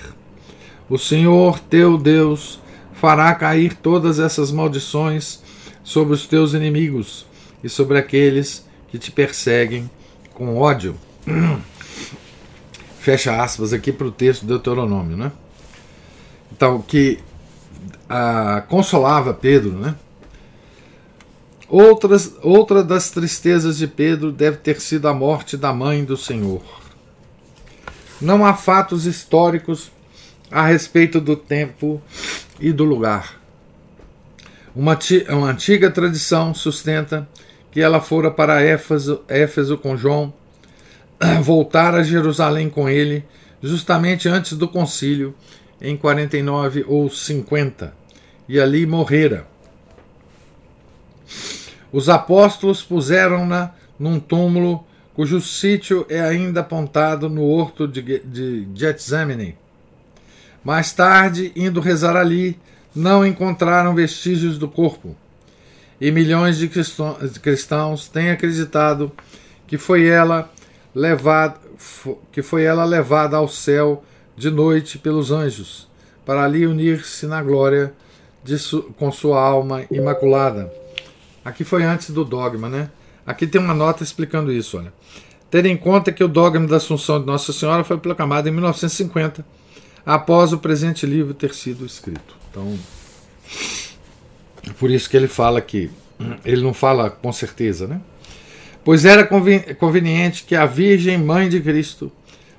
O 0.91 0.99
Senhor 0.99 1.61
teu 1.61 1.97
Deus 1.97 2.61
fará 2.93 3.33
cair 3.33 3.76
todas 3.76 4.19
essas 4.19 4.50
maldições 4.50 5.41
sobre 5.85 6.14
os 6.14 6.26
teus 6.26 6.53
inimigos 6.53 7.26
e 7.62 7.69
sobre 7.69 7.97
aqueles 7.97 8.67
que 8.88 8.99
te 8.99 9.12
perseguem 9.12 9.88
com 10.35 10.59
ódio. 10.59 10.97
Fecha 12.99 13.41
aspas 13.41 13.73
aqui 13.73 13.93
para 13.93 14.09
o 14.09 14.11
texto 14.11 14.43
do 14.43 14.49
Deuteronômio, 14.49 15.17
né? 15.17 15.31
Então, 16.50 16.83
que 16.83 17.21
ah, 18.09 18.64
consolava 18.69 19.33
Pedro, 19.33 19.79
né? 19.79 19.95
Outras, 21.69 22.35
outra 22.43 22.83
das 22.83 23.11
tristezas 23.11 23.79
de 23.79 23.87
Pedro 23.87 24.33
deve 24.33 24.57
ter 24.57 24.81
sido 24.81 25.07
a 25.07 25.14
morte 25.14 25.57
da 25.57 25.73
mãe 25.73 26.05
do 26.05 26.17
Senhor. 26.17 26.84
Não 28.21 28.44
há 28.44 28.54
fatos 28.54 29.06
históricos 29.06 29.90
a 30.50 30.66
respeito 30.66 31.21
do 31.21 31.37
tempo 31.37 32.00
e 32.61 32.73
do 32.73 32.85
lugar. 32.85 33.40
Uma, 34.75 34.99
uma 35.30 35.50
antiga 35.50 35.90
tradição 35.90 36.54
sustenta 36.54 37.28
que 37.71 37.80
ela 37.80 38.00
fora 38.00 38.30
para 38.30 38.62
Éfeso, 38.62 39.23
Éfeso 39.28 39.76
com 39.76 39.97
João, 39.97 40.33
voltar 41.42 41.94
a 41.94 42.02
Jerusalém 42.02 42.71
com 42.71 42.88
ele, 42.88 43.25
justamente 43.62 44.28
antes 44.28 44.56
do 44.56 44.68
concílio, 44.68 45.35
em 45.80 45.97
49 45.97 46.85
ou 46.87 47.11
50, 47.11 47.92
e 48.49 48.61
ali 48.61 48.87
morrera. 48.87 49.47
Os 51.92 52.09
apóstolos 52.09 52.83
puseram-na 52.83 53.73
num 53.99 54.18
túmulo 54.18 54.85
cujo 55.14 55.40
sítio 55.40 56.04
é 56.09 56.21
ainda 56.21 56.61
apontado 56.61 57.28
no 57.28 57.42
horto 57.44 57.88
de, 57.88 58.21
de. 58.21 59.54
Mais 60.62 60.92
tarde, 60.92 61.52
indo 61.54 61.80
rezar 61.80 62.16
ali, 62.16 62.59
não 62.94 63.26
encontraram 63.26 63.94
vestígios 63.94 64.59
do 64.59 64.68
corpo. 64.68 65.16
E 66.00 66.11
milhões 66.11 66.59
de 66.59 66.68
cristãos 66.68 68.09
têm 68.09 68.30
acreditado 68.30 69.12
que 69.66 69.78
foi 69.78 70.06
ela 70.06 70.50
levada, 70.94 71.56
que 72.33 72.42
foi 72.42 72.64
ela 72.64 72.85
levada 72.85 73.37
ao 73.37 73.49
céu 73.49 74.04
de 74.37 74.50
noite 74.50 74.99
pelos 74.99 75.30
anjos, 75.30 75.88
para 76.26 76.42
ali 76.44 76.66
unir-se 76.66 77.26
na 77.26 77.42
glória 77.42 77.92
su, 78.59 78.83
com 78.99 79.11
sua 79.12 79.40
alma 79.40 79.85
imaculada. 79.90 80.73
Aqui 81.44 81.62
foi 81.62 81.85
antes 81.85 82.11
do 82.11 82.25
dogma, 82.25 82.68
né? 82.68 82.90
Aqui 83.26 83.47
tem 83.47 83.61
uma 83.61 83.75
nota 83.75 84.02
explicando 84.02 84.52
isso, 84.52 84.76
olha. 84.78 84.93
Ter 85.50 85.66
em 85.66 85.76
conta 85.76 86.12
que 86.12 86.25
o 86.25 86.28
dogma 86.28 86.66
da 86.66 86.76
Assunção 86.76 87.21
de 87.21 87.26
Nossa 87.26 87.52
Senhora 87.52 87.85
foi 87.85 87.97
proclamado 87.97 88.49
em 88.49 88.52
1950, 88.52 89.45
após 90.04 90.52
o 90.52 90.59
presente 90.59 91.07
livro 91.07 91.33
ter 91.33 91.54
sido 91.54 91.87
escrito. 91.87 92.37
Então, 92.50 92.76
por 94.79 94.90
isso 94.90 95.09
que 95.09 95.16
ele 95.16 95.29
fala 95.29 95.61
que 95.61 95.90
ele 96.44 96.62
não 96.62 96.75
fala 96.75 97.09
com 97.09 97.33
certeza, 97.33 97.87
né? 97.87 98.01
Pois 98.85 99.05
era 99.05 99.27
conveniente 99.79 100.44
que 100.44 100.55
a 100.55 100.66
Virgem 100.66 101.16
Mãe 101.18 101.48
de 101.48 101.61
Cristo, 101.61 102.12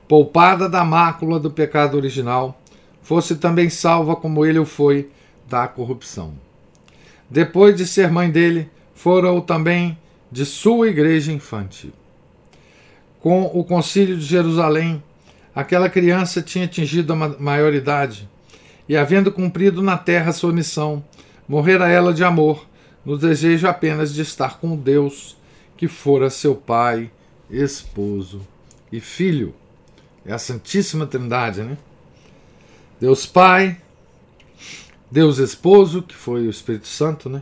poupada 0.07 0.67
da 0.67 0.83
mácula 0.83 1.39
do 1.39 1.51
pecado 1.51 1.95
original, 1.95 2.59
fosse 3.03 3.35
também 3.35 3.69
salva 3.69 4.15
como 4.15 4.45
ele 4.45 4.57
o 4.57 4.65
foi 4.65 5.09
da 5.47 5.67
corrupção. 5.67 6.33
Depois 7.29 7.75
de 7.75 7.85
ser 7.85 8.09
mãe 8.09 8.31
dele, 8.31 8.69
fora 8.95 9.31
o 9.31 9.41
também 9.41 9.97
de 10.35 10.45
sua 10.45 10.89
igreja 10.89 11.31
infante. 11.31 11.93
Com 13.21 13.43
o 13.43 13.63
concílio 13.63 14.17
de 14.17 14.25
Jerusalém, 14.25 15.01
aquela 15.55 15.89
criança 15.89 16.41
tinha 16.41 16.65
atingido 16.65 17.13
a 17.13 17.15
maioridade 17.15 18.27
e, 18.89 18.97
havendo 18.97 19.31
cumprido 19.31 19.81
na 19.81 19.97
terra 19.97 20.33
sua 20.33 20.51
missão, 20.51 21.01
morrera 21.47 21.87
ela 21.87 22.13
de 22.13 22.21
amor, 22.21 22.67
no 23.05 23.17
desejo 23.17 23.65
apenas 23.65 24.13
de 24.13 24.23
estar 24.23 24.59
com 24.59 24.75
Deus, 24.75 25.37
que 25.77 25.87
fora 25.87 26.29
seu 26.29 26.53
pai, 26.53 27.09
esposo 27.49 28.45
e 28.91 28.99
filho. 28.99 29.55
É 30.25 30.33
a 30.33 30.37
Santíssima 30.37 31.07
Trindade, 31.07 31.63
né? 31.63 31.77
Deus 32.99 33.25
Pai, 33.25 33.77
Deus 35.09 35.37
Esposo, 35.37 36.01
que 36.01 36.13
foi 36.13 36.45
o 36.45 36.49
Espírito 36.49 36.87
Santo, 36.87 37.29
né? 37.29 37.41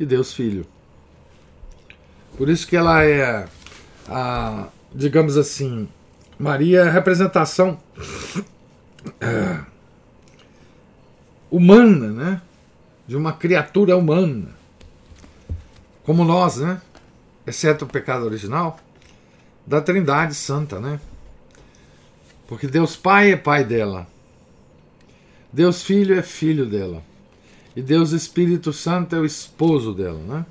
E 0.00 0.06
Deus 0.06 0.32
Filho. 0.32 0.66
Por 2.36 2.48
isso 2.48 2.66
que 2.66 2.76
ela 2.76 3.02
é 3.02 3.46
a, 4.08 4.68
digamos 4.94 5.36
assim, 5.36 5.88
Maria 6.38 6.80
é 6.80 6.88
a 6.88 6.90
representação 6.90 7.80
é, 9.20 9.60
humana, 11.50 12.08
né? 12.08 12.42
De 13.06 13.16
uma 13.16 13.32
criatura 13.32 13.96
humana. 13.96 14.48
Como 16.04 16.24
nós, 16.24 16.58
né? 16.58 16.80
Exceto 17.46 17.84
o 17.84 17.88
pecado 17.88 18.24
original, 18.24 18.78
da 19.66 19.80
Trindade 19.80 20.34
Santa, 20.34 20.78
né? 20.78 21.00
Porque 22.46 22.66
Deus 22.66 22.96
Pai 22.96 23.32
é 23.32 23.36
pai 23.36 23.64
dela. 23.64 24.06
Deus 25.52 25.82
Filho 25.82 26.18
é 26.18 26.22
filho 26.22 26.66
dela. 26.66 27.02
E 27.74 27.80
Deus 27.80 28.12
Espírito 28.12 28.72
Santo 28.72 29.16
é 29.16 29.18
o 29.18 29.24
esposo 29.24 29.94
dela, 29.94 30.18
né? 30.18 30.46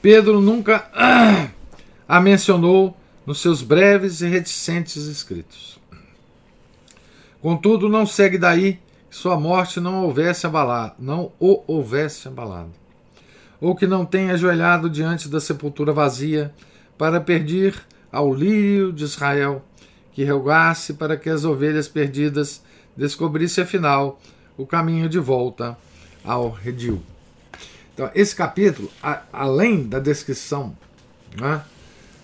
Pedro 0.00 0.40
nunca 0.40 0.88
a 2.06 2.20
mencionou 2.20 2.96
nos 3.26 3.40
seus 3.40 3.62
breves 3.62 4.20
e 4.20 4.28
reticentes 4.28 5.06
escritos. 5.06 5.78
Contudo, 7.42 7.88
não 7.88 8.06
segue 8.06 8.38
daí 8.38 8.78
que 9.10 9.16
sua 9.16 9.38
morte 9.38 9.80
não 9.80 10.04
houvesse 10.04 10.46
abalado, 10.46 10.94
não 10.98 11.32
o 11.38 11.62
houvesse 11.66 12.28
abalado, 12.28 12.70
ou 13.60 13.74
que 13.74 13.86
não 13.86 14.04
tenha 14.06 14.34
ajoelhado 14.34 14.88
diante 14.88 15.28
da 15.28 15.40
sepultura 15.40 15.92
vazia 15.92 16.54
para 16.96 17.20
pedir 17.20 17.74
ao 18.10 18.32
lírio 18.32 18.92
de 18.92 19.04
Israel 19.04 19.64
que 20.12 20.24
rogasse 20.24 20.94
para 20.94 21.16
que 21.16 21.28
as 21.28 21.44
ovelhas 21.44 21.88
perdidas 21.88 22.62
descobrisse 22.96 23.60
afinal 23.60 24.20
o 24.56 24.66
caminho 24.66 25.08
de 25.08 25.18
volta 25.18 25.76
ao 26.24 26.50
redil. 26.50 27.02
Então, 27.98 28.12
esse 28.14 28.32
capítulo, 28.32 28.88
a, 29.02 29.22
além 29.32 29.82
da 29.82 29.98
descrição 29.98 30.78
né, 31.36 31.60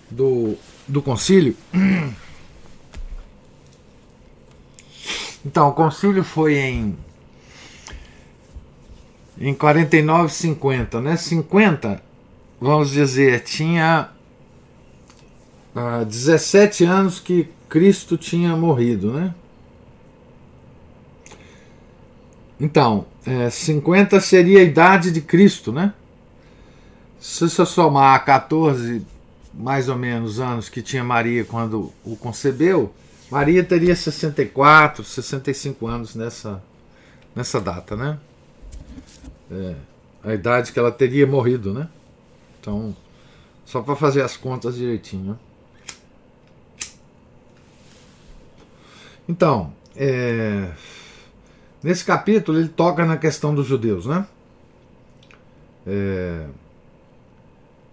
do, 0.09 0.55
do 0.87 1.01
concílio. 1.01 1.55
Então, 5.47 5.69
o 5.69 5.73
concílio 5.73 6.23
foi 6.23 6.55
em 6.55 6.97
em 9.37 9.53
49, 9.53 10.33
50, 10.33 10.99
né? 11.01 11.15
50, 11.15 12.01
vamos 12.59 12.89
dizer, 12.89 13.43
tinha 13.43 14.09
ah, 15.75 16.03
17 16.03 16.83
anos 16.83 17.19
que 17.19 17.47
Cristo 17.69 18.17
tinha 18.17 18.57
morrido, 18.57 19.13
né? 19.13 19.35
Então, 22.59 23.05
é, 23.25 23.49
50 23.49 24.19
seria 24.19 24.59
a 24.59 24.63
idade 24.63 25.11
de 25.11 25.21
Cristo, 25.21 25.71
né? 25.71 25.93
Se 27.19 27.49
você 27.49 27.65
somar 27.65 28.23
14, 28.23 29.05
mais 29.53 29.89
ou 29.89 29.95
menos, 29.97 30.39
anos 30.39 30.69
que 30.69 30.81
tinha 30.81 31.03
Maria 31.03 31.43
quando 31.43 31.91
o 32.03 32.15
concebeu, 32.15 32.93
Maria 33.29 33.63
teria 33.63 33.95
64, 33.95 35.03
65 35.03 35.87
anos 35.87 36.15
nessa, 36.15 36.63
nessa 37.35 37.59
data, 37.59 37.95
né? 37.95 38.19
É, 39.51 39.75
a 40.23 40.33
idade 40.33 40.71
que 40.71 40.79
ela 40.79 40.91
teria 40.91 41.27
morrido, 41.27 41.73
né? 41.73 41.89
Então, 42.59 42.95
só 43.65 43.81
para 43.81 43.95
fazer 43.95 44.21
as 44.21 44.37
contas 44.37 44.75
direitinho. 44.75 45.31
Né? 45.31 45.37
Então, 49.27 49.73
é, 49.95 50.69
Nesse 51.85 52.03
capítulo 52.03 52.57
ele 52.57 52.67
toca 52.67 53.05
na 53.05 53.15
questão 53.15 53.53
dos 53.53 53.67
judeus, 53.67 54.07
né? 54.07 54.25
É, 55.85 56.47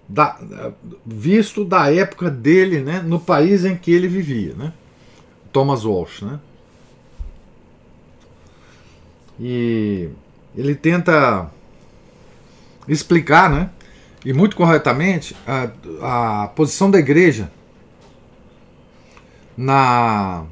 da, 0.08 0.38
visto 1.04 1.62
da 1.62 1.92
época 1.92 2.30
dele, 2.30 2.80
né, 2.80 3.02
no 3.02 3.20
país 3.20 3.66
em 3.66 3.76
que 3.76 3.92
ele 3.92 4.08
vivia, 4.08 4.54
né? 4.54 4.72
Thomas 5.52 5.84
Walsh, 5.84 6.22
né? 6.22 6.40
E 9.38 10.08
ele 10.56 10.74
tenta 10.74 11.50
explicar, 12.88 13.50
né, 13.50 13.68
e 14.24 14.32
muito 14.32 14.56
corretamente, 14.56 15.36
a, 15.46 16.44
a 16.44 16.48
posição 16.48 16.90
da 16.90 16.98
igreja 16.98 17.52
na 19.54 20.46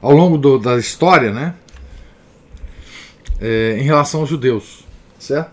ao 0.00 0.12
longo 0.12 0.38
do, 0.38 0.58
da 0.58 0.76
história, 0.76 1.32
né, 1.32 1.54
é, 3.40 3.76
em 3.78 3.82
relação 3.82 4.20
aos 4.20 4.28
judeus, 4.28 4.84
certo? 5.18 5.50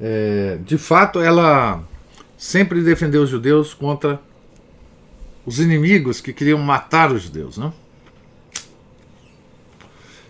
É, 0.00 0.58
de 0.64 0.78
fato, 0.78 1.20
ela 1.20 1.82
sempre 2.36 2.82
defendeu 2.82 3.22
os 3.22 3.30
judeus 3.30 3.74
contra 3.74 4.20
os 5.44 5.58
inimigos 5.58 6.20
que 6.20 6.32
queriam 6.32 6.58
matar 6.58 7.10
os 7.10 7.22
judeus, 7.22 7.58
né? 7.58 7.72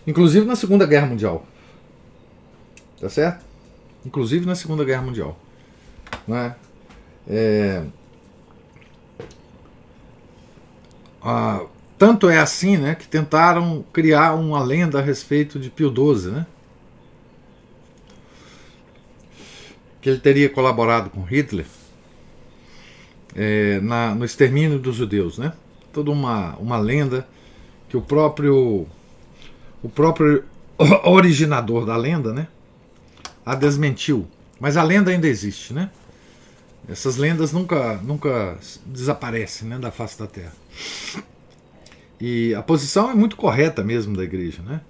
Inclusive 0.07 0.47
na 0.47 0.57
Segunda 0.57 0.87
Guerra 0.87 1.07
Mundial. 1.07 1.47
Tá 2.99 3.11
certo? 3.11 3.45
Inclusive 4.07 4.47
na 4.47 4.55
Segunda 4.55 4.85
Guerra 4.85 5.03
Mundial. 5.03 5.39
Né? 6.27 6.57
É... 7.29 7.85
Ah, 11.21 11.67
tanto 11.99 12.29
é 12.29 12.39
assim 12.39 12.77
né, 12.77 12.95
que 12.95 13.09
tentaram 13.09 13.85
criar 13.93 14.35
uma 14.35 14.63
lenda 14.63 14.99
a 14.99 15.03
respeito 15.03 15.59
de 15.59 15.69
Pio 15.69 15.93
XII, 15.93 16.31
né? 16.31 16.47
que 20.01 20.09
ele 20.09 20.19
teria 20.19 20.49
colaborado 20.49 21.11
com 21.11 21.23
Hitler 21.23 21.67
é, 23.35 23.81
na, 23.81 24.15
no 24.15 24.25
extermínio 24.25 24.79
dos 24.79 24.97
judeus. 24.97 25.39
Né? 25.39 25.53
Toda 25.93 26.11
uma, 26.11 26.57
uma 26.57 26.79
lenda 26.79 27.27
que 27.89 27.97
o 27.97 28.01
próprio 28.01 28.87
o 29.83 29.89
próprio 29.89 30.45
originador 31.05 31.85
da 31.85 31.97
lenda, 31.97 32.33
né, 32.33 32.49
a 33.45 33.55
desmentiu. 33.55 34.27
Mas 34.61 34.77
a 34.77 34.83
lenda 34.83 35.11
ainda 35.11 35.29
existe, 35.29 35.73
né? 35.73 35.91
Essas 36.89 37.17
lendas 37.17 37.53
nunca, 37.53 37.95
nunca 38.03 38.59
desaparecem 38.85 39.69
né, 39.69 39.79
da 39.79 39.91
face 39.91 40.19
da 40.19 40.27
Terra. 40.27 40.53
E 42.21 42.55
a 42.55 42.63
posição 42.63 43.11
é 43.11 43.15
muito 43.15 43.37
correta 43.37 43.83
mesmo 43.83 44.17
da 44.17 44.25
igreja, 44.25 44.63
né? 44.63 44.81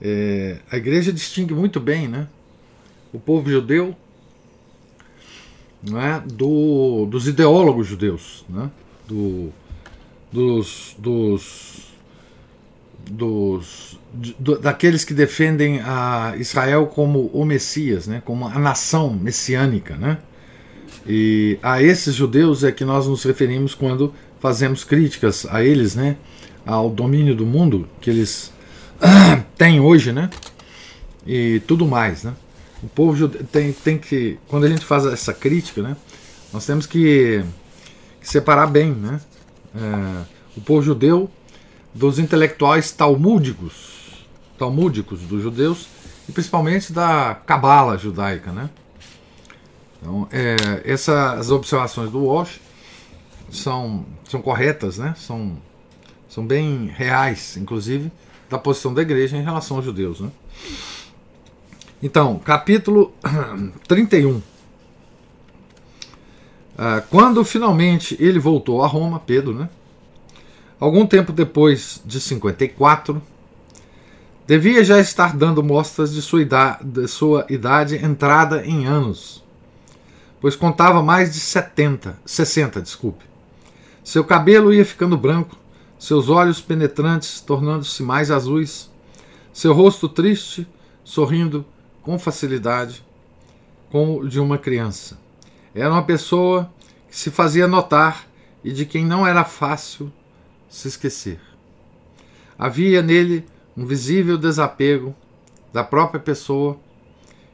É, 0.00 0.58
a 0.70 0.76
igreja 0.76 1.12
distingue 1.12 1.54
muito 1.54 1.80
bem, 1.80 2.08
né? 2.08 2.28
O 3.12 3.18
povo 3.18 3.50
judeu 3.50 3.96
né, 5.82 6.22
do, 6.26 7.06
dos 7.06 7.28
ideólogos 7.28 7.86
judeus, 7.86 8.44
né? 8.48 8.70
Do, 9.06 9.52
dos, 10.32 10.94
dos 10.98 11.88
dos 13.10 13.98
do, 14.38 14.58
daqueles 14.58 15.04
que 15.04 15.14
defendem 15.14 15.80
a 15.80 16.34
Israel 16.36 16.86
como 16.86 17.30
o 17.32 17.44
Messias, 17.44 18.06
né, 18.06 18.22
como 18.24 18.46
a 18.46 18.58
nação 18.58 19.10
messiânica, 19.10 19.96
né? 19.96 20.18
E 21.06 21.58
a 21.62 21.82
esses 21.82 22.14
judeus 22.14 22.64
é 22.64 22.70
que 22.70 22.84
nós 22.84 23.06
nos 23.06 23.24
referimos 23.24 23.74
quando 23.74 24.12
fazemos 24.40 24.84
críticas 24.84 25.46
a 25.50 25.62
eles, 25.62 25.94
né, 25.94 26.16
ao 26.64 26.90
domínio 26.90 27.34
do 27.34 27.46
mundo 27.46 27.88
que 28.00 28.10
eles 28.10 28.52
têm 29.56 29.80
hoje, 29.80 30.12
né? 30.12 30.30
E 31.26 31.60
tudo 31.66 31.86
mais, 31.86 32.24
né? 32.24 32.34
O 32.82 32.88
povo 32.88 33.16
judeu 33.16 33.44
tem, 33.50 33.72
tem 33.72 33.98
que 33.98 34.38
quando 34.48 34.64
a 34.64 34.68
gente 34.68 34.84
faz 34.84 35.04
essa 35.06 35.32
crítica, 35.32 35.82
né, 35.82 35.96
nós 36.52 36.64
temos 36.64 36.86
que, 36.86 37.44
separar 38.22 38.66
bem, 38.66 38.92
né? 38.92 39.20
É, 39.74 40.24
o 40.56 40.60
povo 40.60 40.82
judeu 40.82 41.30
dos 41.94 42.18
intelectuais 42.18 42.92
talmúdicos, 42.92 44.26
talmúdicos 44.58 45.20
dos 45.20 45.42
judeus 45.42 45.86
e 46.28 46.32
principalmente 46.32 46.92
da 46.92 47.34
cabala 47.46 47.96
judaica, 47.96 48.52
né? 48.52 48.70
Então, 50.00 50.28
é, 50.30 50.56
essas 50.84 51.50
observações 51.50 52.10
do 52.10 52.24
Walsh 52.24 52.60
são, 53.50 54.04
são 54.28 54.40
corretas, 54.40 54.98
né? 54.98 55.14
São, 55.16 55.56
são 56.28 56.46
bem 56.46 56.86
reais, 56.86 57.56
inclusive, 57.56 58.10
da 58.48 58.58
posição 58.58 58.92
da 58.92 59.02
igreja 59.02 59.36
em 59.36 59.42
relação 59.42 59.76
aos 59.76 59.84
judeus, 59.84 60.20
né? 60.20 60.30
Então, 62.02 62.38
capítulo 62.38 63.12
31. 63.88 64.40
Ah, 66.76 67.02
quando 67.10 67.44
finalmente 67.44 68.16
ele 68.20 68.38
voltou 68.38 68.82
a 68.84 68.86
Roma, 68.86 69.18
Pedro, 69.18 69.52
né? 69.52 69.68
Algum 70.78 71.04
tempo 71.04 71.32
depois 71.32 72.00
de 72.04 72.20
54, 72.20 73.20
devia 74.46 74.84
já 74.84 75.00
estar 75.00 75.36
dando 75.36 75.60
mostras 75.62 76.12
de 76.12 76.22
sua 76.22 76.40
idade, 76.40 76.84
de 76.84 77.08
sua 77.08 77.44
idade 77.48 77.96
entrada 77.96 78.64
em 78.64 78.86
anos, 78.86 79.44
pois 80.40 80.54
contava 80.54 81.02
mais 81.02 81.32
de 81.32 81.40
70, 81.40 82.16
60, 82.24 82.80
desculpe. 82.80 83.27
Seu 84.08 84.24
cabelo 84.24 84.72
ia 84.72 84.86
ficando 84.86 85.18
branco, 85.18 85.54
seus 85.98 86.30
olhos 86.30 86.62
penetrantes 86.62 87.42
tornando-se 87.42 88.02
mais 88.02 88.30
azuis, 88.30 88.90
seu 89.52 89.74
rosto 89.74 90.08
triste, 90.08 90.66
sorrindo 91.04 91.62
com 92.00 92.18
facilidade, 92.18 93.04
como 93.90 94.20
o 94.20 94.26
de 94.26 94.40
uma 94.40 94.56
criança. 94.56 95.18
Era 95.74 95.92
uma 95.92 96.02
pessoa 96.02 96.72
que 97.06 97.14
se 97.14 97.30
fazia 97.30 97.68
notar 97.68 98.26
e 98.64 98.72
de 98.72 98.86
quem 98.86 99.04
não 99.04 99.26
era 99.26 99.44
fácil 99.44 100.10
se 100.70 100.88
esquecer. 100.88 101.38
Havia 102.58 103.02
nele 103.02 103.44
um 103.76 103.84
visível 103.84 104.38
desapego 104.38 105.14
da 105.70 105.84
própria 105.84 106.18
pessoa 106.18 106.78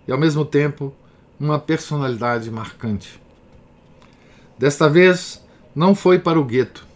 e, 0.06 0.12
ao 0.12 0.18
mesmo 0.18 0.44
tempo, 0.44 0.94
uma 1.40 1.58
personalidade 1.58 2.48
marcante. 2.48 3.20
Desta 4.56 4.88
vez, 4.88 5.43
não 5.74 5.94
foi 5.94 6.18
para 6.18 6.38
o 6.38 6.44
gueto. 6.44 6.86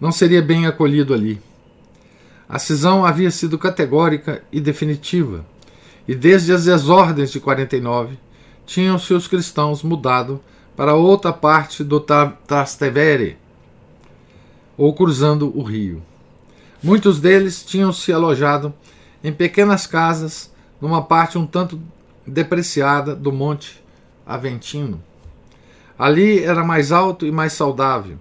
Não 0.00 0.12
seria 0.12 0.42
bem 0.42 0.66
acolhido 0.66 1.14
ali. 1.14 1.40
A 2.48 2.58
cisão 2.58 3.04
havia 3.04 3.30
sido 3.30 3.58
categórica 3.58 4.42
e 4.52 4.60
definitiva, 4.60 5.44
e 6.06 6.14
desde 6.14 6.52
as 6.52 6.64
desordens 6.64 7.30
de 7.30 7.40
49 7.40 8.18
tinham-se 8.66 9.14
os 9.14 9.26
cristãos 9.26 9.82
mudado 9.82 10.40
para 10.76 10.94
outra 10.94 11.32
parte 11.32 11.82
do 11.82 12.00
Trastevere, 12.00 13.38
ou 14.76 14.92
cruzando 14.94 15.56
o 15.56 15.62
rio. 15.62 16.02
Muitos 16.82 17.20
deles 17.20 17.64
tinham 17.64 17.92
se 17.92 18.12
alojado 18.12 18.74
em 19.22 19.32
pequenas 19.32 19.86
casas 19.86 20.52
numa 20.80 21.00
parte 21.00 21.38
um 21.38 21.46
tanto 21.46 21.80
depreciada 22.26 23.14
do 23.14 23.30
Monte 23.30 23.82
Aventino. 24.26 25.00
Ali 26.02 26.42
era 26.42 26.64
mais 26.64 26.90
alto 26.90 27.26
e 27.26 27.30
mais 27.30 27.52
saudável, 27.52 28.16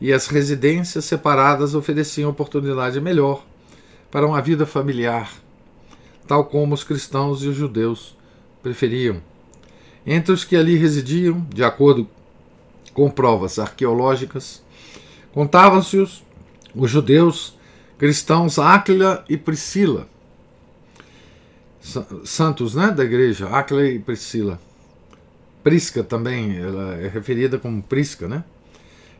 e 0.00 0.12
as 0.12 0.26
residências 0.26 1.04
separadas 1.04 1.74
ofereciam 1.74 2.30
oportunidade 2.30 3.00
melhor 3.00 3.44
para 4.10 4.26
uma 4.26 4.40
vida 4.42 4.66
familiar, 4.66 5.30
tal 6.26 6.46
como 6.46 6.74
os 6.74 6.82
cristãos 6.82 7.42
e 7.42 7.48
os 7.48 7.56
judeus 7.56 8.16
preferiam. 8.62 9.22
Entre 10.04 10.32
os 10.32 10.42
que 10.42 10.56
ali 10.56 10.76
residiam, 10.76 11.46
de 11.52 11.62
acordo 11.62 12.08
com 12.92 13.08
provas 13.08 13.58
arqueológicas, 13.58 14.62
Contavam-se 15.32 15.96
os, 15.96 16.22
os 16.74 16.90
judeus 16.90 17.56
cristãos 17.98 18.58
Áquila 18.58 19.24
e 19.28 19.36
Priscila, 19.36 20.06
santos 22.24 22.74
né, 22.74 22.90
da 22.90 23.02
igreja, 23.02 23.48
Áquila 23.48 23.84
e 23.86 23.98
Priscila. 23.98 24.60
Prisca 25.62 26.02
também, 26.02 26.56
ela 26.58 26.94
é 26.96 27.08
referida 27.08 27.58
como 27.58 27.82
Prisca, 27.82 28.26
né? 28.26 28.44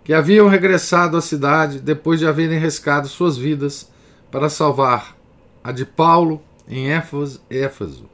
Que 0.04 0.12
haviam 0.12 0.48
regressado 0.48 1.16
à 1.16 1.20
cidade 1.20 1.78
depois 1.78 2.18
de 2.18 2.26
haverem 2.26 2.58
arriscado 2.58 3.06
suas 3.08 3.36
vidas 3.36 3.88
para 4.30 4.48
salvar 4.48 5.16
a 5.62 5.70
de 5.70 5.84
Paulo 5.84 6.42
em 6.68 6.88
Éfeso. 6.90 8.10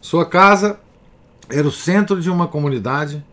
Sua 0.00 0.26
casa 0.26 0.78
era 1.48 1.66
o 1.66 1.72
centro 1.72 2.20
de 2.20 2.30
uma 2.30 2.46
comunidade 2.46 3.24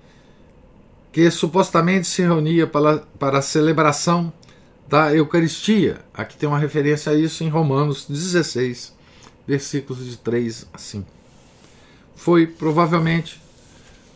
que 1.12 1.30
supostamente 1.32 2.08
se 2.08 2.22
reunia 2.22 2.68
para, 2.68 3.00
para 3.20 3.40
a 3.40 3.42
celebração 3.42 4.32
da 4.88 5.14
Eucaristia. 5.14 6.00
Aqui 6.14 6.38
tem 6.38 6.48
uma 6.48 6.60
referência 6.60 7.12
a 7.12 7.16
isso 7.16 7.44
em 7.44 7.50
Romanos 7.50 8.06
16, 8.08 8.96
versículos 9.48 10.06
de 10.06 10.18
3 10.18 10.68
a 10.74 10.78
5. 10.78 11.08
Foi 12.16 12.48
provavelmente 12.48 13.42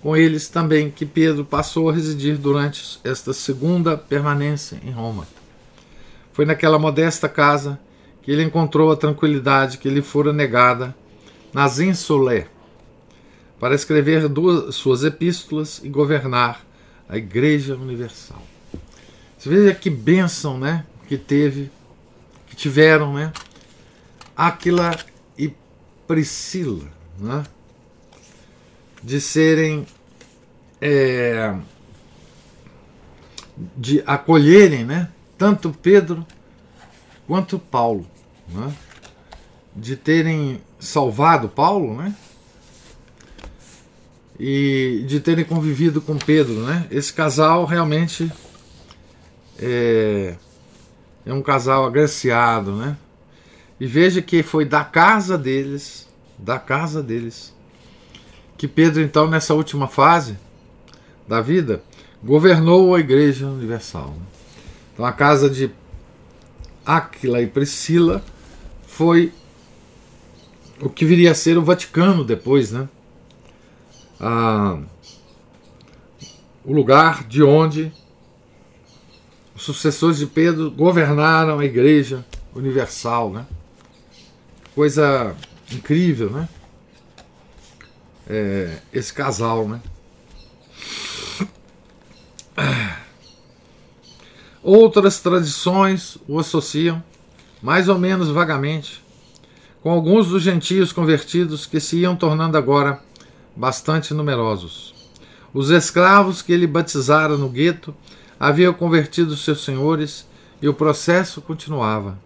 com 0.02 0.18
eles 0.18 0.50
também 0.50 0.90
que 0.90 1.06
Pedro 1.06 1.46
passou 1.46 1.90
a 1.90 1.94
residir 1.94 2.38
durante 2.38 3.00
esta 3.04 3.34
segunda 3.34 3.96
permanência 3.96 4.80
em 4.84 4.90
Roma. 4.90 5.28
Foi 6.34 6.46
naquela 6.46 6.80
modesta 6.80 7.30
casa 7.30 7.80
que 8.22 8.32
ele 8.32 8.44
encontrou 8.44 8.92
a 8.92 8.98
tranquilidade 8.98 9.78
que 9.78 9.90
lhe 9.90 10.02
fora 10.02 10.34
negada 10.34 10.96
nas 11.54 11.80
Insulé, 11.80 12.48
para 13.60 13.76
escrever 13.76 14.28
duas 14.28 14.74
suas 14.76 15.04
epístolas 15.04 15.82
e 15.84 15.90
governar 15.90 16.66
a 17.08 17.18
Igreja 17.18 17.76
Universal. 17.76 18.42
Você 19.38 19.50
veja 19.50 19.76
que 19.76 19.90
bênção 19.90 20.58
né, 20.58 20.86
que 21.08 21.18
teve, 21.18 21.70
que 22.48 22.56
tiveram 22.56 23.14
né, 23.14 23.32
Áquila 24.36 24.98
e 25.38 25.54
Priscila, 26.08 26.88
né? 27.20 27.44
De 29.04 29.20
serem 29.20 29.86
é, 30.80 31.56
de 33.78 34.04
acolherem, 34.06 34.84
né? 34.84 35.10
Tanto 35.38 35.72
Pedro 35.72 36.26
quanto 37.28 37.58
Paulo, 37.58 38.06
né? 38.50 38.74
de 39.76 39.96
terem 39.96 40.62
salvado 40.80 41.48
Paulo, 41.48 41.96
né? 41.96 42.16
E 44.40 45.04
de 45.08 45.20
terem 45.20 45.46
convivido 45.46 46.02
com 46.02 46.18
Pedro, 46.18 46.66
né? 46.66 46.88
Esse 46.90 47.14
casal 47.14 47.66
realmente 47.66 48.32
é, 49.60 50.36
é 51.26 51.34
um 51.34 51.42
casal 51.42 51.86
agraciado, 51.86 52.76
né? 52.76 52.98
E 53.80 53.86
veja 53.86 54.22
que 54.22 54.44
foi 54.44 54.66
da 54.66 54.84
casa 54.84 55.38
deles, 55.38 56.08
da 56.38 56.60
casa 56.60 57.02
deles, 57.02 57.54
que 58.62 58.68
Pedro, 58.68 59.02
então, 59.02 59.28
nessa 59.28 59.56
última 59.56 59.88
fase 59.88 60.38
da 61.28 61.42
vida, 61.42 61.82
governou 62.24 62.94
a 62.94 63.00
Igreja 63.00 63.48
Universal. 63.48 64.16
Então, 64.94 65.04
a 65.04 65.12
casa 65.12 65.50
de 65.50 65.72
Áquila 66.86 67.42
e 67.42 67.48
Priscila 67.48 68.24
foi 68.86 69.34
o 70.80 70.92
que 70.92 71.04
viria 71.06 71.32
a 71.32 71.34
ser 71.34 71.58
o 71.58 71.64
Vaticano 71.64 72.24
depois, 72.24 72.72
né? 72.72 72.88
Ah, 74.20 74.80
o 76.64 76.72
lugar 76.72 77.24
de 77.24 77.42
onde 77.42 77.92
os 79.56 79.64
sucessores 79.64 80.20
de 80.20 80.28
Pedro 80.28 80.70
governaram 80.70 81.58
a 81.58 81.66
Igreja 81.66 82.24
Universal, 82.54 83.32
né? 83.32 83.48
Coisa 84.76 85.36
incrível, 85.72 86.30
né? 86.30 86.48
É, 88.34 88.78
esse 88.94 89.14
casal, 89.14 89.68
né? 89.68 89.82
Outras 94.64 95.20
tradições 95.20 96.18
o 96.30 96.40
associam, 96.40 97.04
mais 97.62 97.90
ou 97.90 98.00
menos 98.00 98.30
vagamente, 98.30 99.04
com 99.84 99.92
alguns 99.92 100.30
dos 100.30 100.42
gentios 100.42 100.94
convertidos 100.94 101.66
que 101.66 101.82
se 101.82 101.98
iam 101.98 102.16
tornando 102.16 102.58
agora 102.58 103.02
bastante 103.54 104.14
numerosos. 104.14 104.94
Os 105.54 105.70
escravos 105.70 106.42
que 106.42 106.54
ele 106.54 106.66
batizara 106.66 107.36
no 107.36 107.50
gueto 107.50 107.94
haviam 108.40 108.74
convertido 108.74 109.36
seus 109.36 109.62
senhores 109.66 110.26
e 110.62 110.70
o 110.70 110.74
processo 110.74 111.42
continuava. 111.42 112.18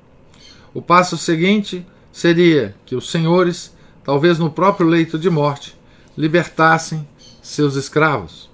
O 0.72 0.84
passo 0.84 1.18
seguinte 1.18 1.84
seria 2.12 2.76
que 2.86 2.96
os 2.96 3.10
senhores, 3.10 3.76
talvez 4.04 4.38
no 4.38 4.52
próprio 4.52 4.88
leito 4.88 5.18
de 5.18 5.32
morte, 5.32 5.75
libertassem 6.18 7.08
seus 7.42 7.76
escravos. 7.76 8.50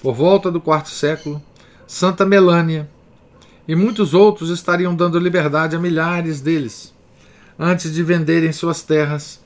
Por 0.00 0.14
volta 0.14 0.50
do 0.50 0.60
quarto 0.60 0.90
século, 0.90 1.42
Santa 1.86 2.24
Melânia 2.24 2.88
e 3.66 3.74
muitos 3.74 4.14
outros 4.14 4.50
estariam 4.50 4.94
dando 4.94 5.18
liberdade 5.18 5.76
a 5.76 5.78
milhares 5.78 6.40
deles, 6.40 6.92
antes 7.58 7.92
de 7.92 8.02
venderem 8.02 8.52
suas 8.52 8.82
terras 8.82 9.40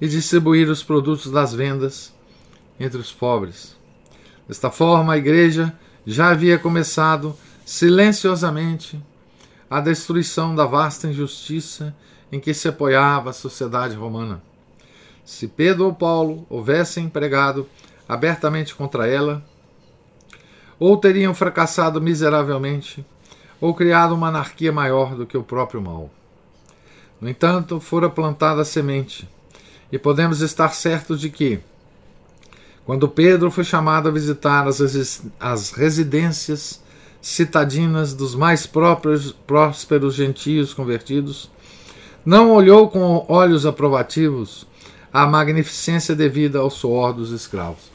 e 0.00 0.08
distribuir 0.08 0.68
os 0.68 0.82
produtos 0.82 1.30
das 1.30 1.54
vendas 1.54 2.12
entre 2.78 2.98
os 2.98 3.12
pobres. 3.12 3.76
Desta 4.48 4.70
forma, 4.70 5.12
a 5.12 5.18
Igreja 5.18 5.72
já 6.06 6.30
havia 6.30 6.58
começado 6.58 7.36
silenciosamente 7.64 9.00
a 9.68 9.80
destruição 9.80 10.54
da 10.56 10.64
vasta 10.66 11.06
injustiça 11.06 11.94
em 12.32 12.40
que 12.40 12.52
se 12.52 12.66
apoiava 12.66 13.30
a 13.30 13.34
sociedade 13.34 13.94
romana. 13.94 14.42
Se 15.30 15.46
Pedro 15.46 15.84
ou 15.84 15.94
Paulo 15.94 16.44
houvessem 16.50 17.08
pregado 17.08 17.64
abertamente 18.08 18.74
contra 18.74 19.06
ela, 19.06 19.40
ou 20.76 20.96
teriam 20.96 21.32
fracassado 21.32 22.00
miseravelmente, 22.00 23.06
ou 23.60 23.72
criado 23.72 24.12
uma 24.12 24.26
anarquia 24.26 24.72
maior 24.72 25.14
do 25.14 25.24
que 25.24 25.38
o 25.38 25.44
próprio 25.44 25.80
mal. 25.80 26.10
No 27.20 27.28
entanto, 27.28 27.78
fora 27.78 28.10
plantada 28.10 28.62
a 28.62 28.64
semente, 28.64 29.26
e 29.92 29.98
podemos 30.00 30.40
estar 30.40 30.74
certos 30.74 31.20
de 31.20 31.30
que, 31.30 31.60
quando 32.84 33.08
Pedro 33.08 33.52
foi 33.52 33.62
chamado 33.62 34.08
a 34.08 34.12
visitar 34.12 34.66
as, 34.66 35.22
as 35.38 35.70
residências 35.70 36.82
citadinas 37.22 38.14
dos 38.14 38.34
mais 38.34 38.66
próprios, 38.66 39.30
prósperos 39.30 40.12
gentios 40.16 40.74
convertidos, 40.74 41.48
não 42.26 42.50
olhou 42.50 42.90
com 42.90 43.24
olhos 43.28 43.64
aprovativos 43.64 44.68
a 45.12 45.26
magnificência 45.26 46.14
devida 46.14 46.58
ao 46.58 46.70
suor 46.70 47.12
dos 47.12 47.30
escravos. 47.32 47.90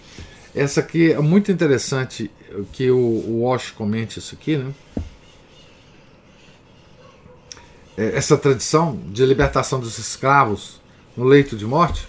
Essa 0.53 0.79
aqui 0.79 1.11
é 1.11 1.19
muito 1.19 1.51
interessante 1.51 2.31
que 2.71 2.89
o, 2.89 3.41
Walsh 3.41 3.71
comente 3.71 4.19
isso 4.19 4.35
aqui, 4.35 4.57
né? 4.57 4.73
É, 7.97 8.17
essa 8.17 8.37
tradição 8.37 8.99
de 9.07 9.25
libertação 9.25 9.79
dos 9.79 9.97
escravos 9.97 10.81
no 11.15 11.23
leito 11.23 11.55
de 11.55 11.65
morte, 11.65 12.07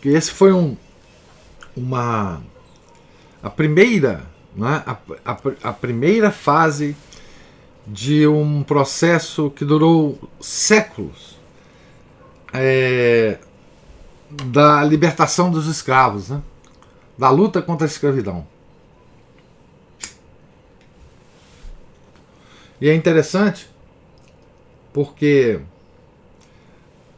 que 0.00 0.08
esse 0.10 0.30
foi 0.30 0.52
um, 0.52 0.76
uma 1.76 2.40
a 3.42 3.50
primeira, 3.50 4.24
né, 4.54 4.82
a, 4.86 4.96
a, 5.24 5.38
a 5.64 5.72
primeira 5.72 6.30
fase 6.30 6.96
de 7.86 8.26
um 8.26 8.62
processo 8.62 9.50
que 9.50 9.64
durou 9.64 10.18
séculos 10.40 11.36
é, 12.52 13.38
da 14.44 14.82
libertação 14.84 15.50
dos 15.50 15.66
escravos, 15.66 16.28
né, 16.28 16.42
da 17.16 17.30
luta 17.30 17.62
contra 17.62 17.86
a 17.86 17.88
escravidão. 17.88 18.46
E 22.80 22.88
é 22.88 22.94
interessante 22.94 23.68
porque 24.92 25.60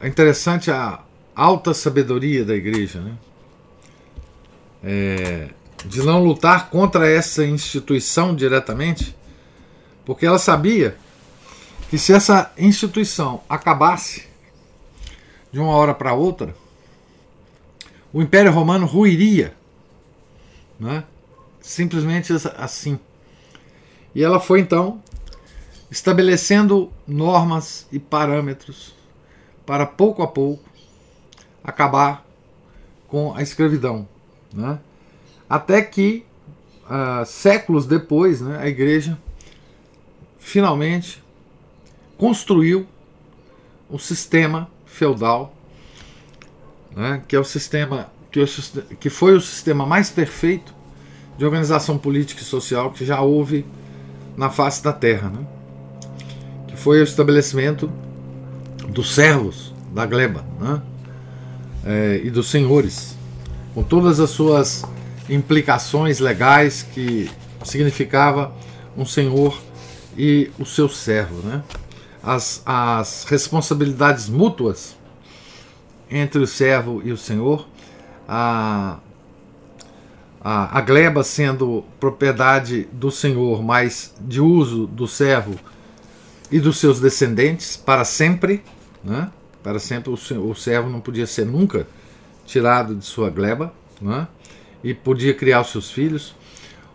é 0.01 0.07
interessante 0.07 0.71
a 0.71 1.01
alta 1.35 1.75
sabedoria 1.75 2.45
da 2.45 2.55
igreja, 2.55 3.01
né? 3.01 3.17
É, 4.83 5.49
de 5.85 6.03
não 6.03 6.23
lutar 6.25 6.71
contra 6.71 7.09
essa 7.09 7.45
instituição 7.45 8.35
diretamente, 8.35 9.17
porque 10.05 10.27
ela 10.27 10.39
sabia 10.39 10.97
que 11.91 11.99
se 11.99 12.13
essa 12.13 12.53
instituição 12.59 13.43
acabasse 13.49 14.27
de 15.53 15.59
uma 15.59 15.73
hora 15.73 15.95
para 15.95 16.15
outra, 16.15 16.55
o 18.13 18.23
Império 18.23 18.53
Romano 18.53 18.87
ruiria, 18.87 19.55
né? 20.79 21.05
simplesmente 21.61 22.33
assim. 22.57 22.99
E 24.15 24.23
ela 24.23 24.41
foi 24.41 24.61
então 24.61 25.03
estabelecendo 25.91 26.91
normas 27.07 27.87
e 27.91 27.99
parâmetros 27.99 28.95
para 29.65 29.87
pouco 29.87 30.23
a 30.23 30.27
pouco 30.27 30.69
acabar 31.63 32.27
com 33.07 33.35
a 33.35 33.43
escravidão. 33.43 34.09
Né? 34.53 34.79
Até 35.49 35.83
que, 35.83 36.25
uh, 36.85 37.25
séculos 37.25 37.87
depois, 37.87 38.41
né, 38.41 38.59
a 38.61 38.69
igreja 38.69 39.19
finalmente 40.39 41.23
construiu 42.17 42.87
um 43.91 43.99
sistema 43.99 44.71
feudal, 44.85 45.55
né, 46.99 47.23
que 47.29 47.37
é 47.37 47.39
o 47.39 47.45
sistema 47.45 48.11
que, 48.33 48.45
que 48.99 49.09
foi 49.09 49.37
o 49.37 49.41
sistema 49.41 49.87
mais 49.87 50.11
perfeito 50.11 50.75
de 51.39 51.45
organização 51.45 51.97
política 51.97 52.43
e 52.43 52.45
social 52.45 52.91
que 52.91 53.07
já 53.07 53.21
houve 53.21 53.65
na 54.37 54.51
face 54.51 54.83
da 54.83 54.93
Terra. 54.93 55.31
Né? 55.31 55.47
foi 56.75 57.01
o 57.01 57.05
estabelecimento 57.05 57.91
dos 58.89 59.13
servos 59.15 59.75
da 59.93 60.07
gleba 60.07 60.45
né? 60.61 60.83
É, 61.85 62.21
e 62.23 62.31
dos 62.31 62.49
senhores, 62.49 63.17
com 63.75 63.83
todas 63.83 64.21
as 64.21 64.31
suas 64.31 64.85
implicações 65.29 66.19
legais 66.19 66.83
que 66.83 67.31
significava 67.65 68.53
um 68.97 69.05
senhor 69.05 69.59
e 70.17 70.51
o 70.59 70.67
seu 70.67 70.89
servo. 70.89 71.47
Né? 71.47 71.63
As, 72.23 72.63
as 72.67 73.25
responsabilidades 73.25 74.29
mútuas 74.29 74.98
entre 76.11 76.41
o 76.41 76.47
servo 76.47 77.03
e 77.05 77.13
o 77.13 77.17
senhor, 77.17 77.67
a, 78.27 78.99
a, 80.41 80.79
a 80.79 80.81
gleba 80.81 81.23
sendo 81.23 81.85
propriedade 81.99 82.89
do 82.93 83.11
senhor, 83.11 83.63
mas 83.63 84.15
de 84.21 84.41
uso 84.41 84.87
do 84.87 85.07
servo 85.07 85.55
e 86.51 86.59
dos 86.59 86.79
seus 86.79 87.01
descendentes 87.01 87.77
para 87.77 88.05
sempre, 88.05 88.63
né? 89.03 89.31
para 89.63 89.79
sempre 89.79 90.11
o 90.11 90.55
servo 90.55 90.89
não 90.89 91.01
podia 91.01 91.27
ser 91.27 91.45
nunca 91.45 91.87
tirado 92.47 92.95
de 92.95 93.05
sua 93.05 93.29
gleba, 93.29 93.73
né? 94.01 94.27
e 94.83 94.95
podia 94.95 95.35
criar 95.35 95.61
os 95.61 95.71
seus 95.71 95.91
filhos. 95.91 96.35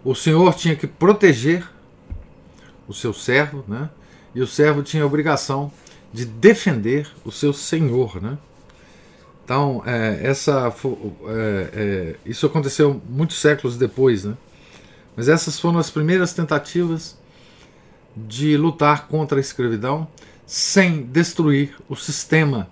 O 0.04 0.16
Senhor 0.16 0.54
tinha 0.56 0.76
que 0.76 0.88
proteger 0.88 1.68
o 2.88 2.94
seu 2.94 3.14
servo, 3.14 3.64
né? 3.68 3.90
e 4.34 4.42
o 4.42 4.48
servo 4.48 4.82
tinha 4.82 5.04
a 5.04 5.06
obrigação 5.06 5.72
de 6.12 6.26
defender 6.26 7.08
o 7.26 7.32
seu 7.32 7.52
senhor, 7.52 8.22
né? 8.22 8.38
Então, 9.54 9.84
é, 9.86 10.20
essa, 10.24 10.74
é, 11.28 11.70
é, 11.74 12.16
isso 12.26 12.48
aconteceu 12.48 13.00
muitos 13.08 13.40
séculos 13.40 13.78
depois, 13.78 14.24
né? 14.24 14.36
Mas 15.16 15.30
essas 15.30 15.60
foram 15.60 15.78
as 15.78 15.92
primeiras 15.92 16.34
tentativas 16.34 17.16
de 18.18 18.58
lutar 18.58 19.08
contra 19.08 19.38
a 19.38 19.40
escravidão 19.40 20.08
sem 20.44 21.04
destruir 21.04 21.76
o 21.88 21.96
sistema 21.96 22.68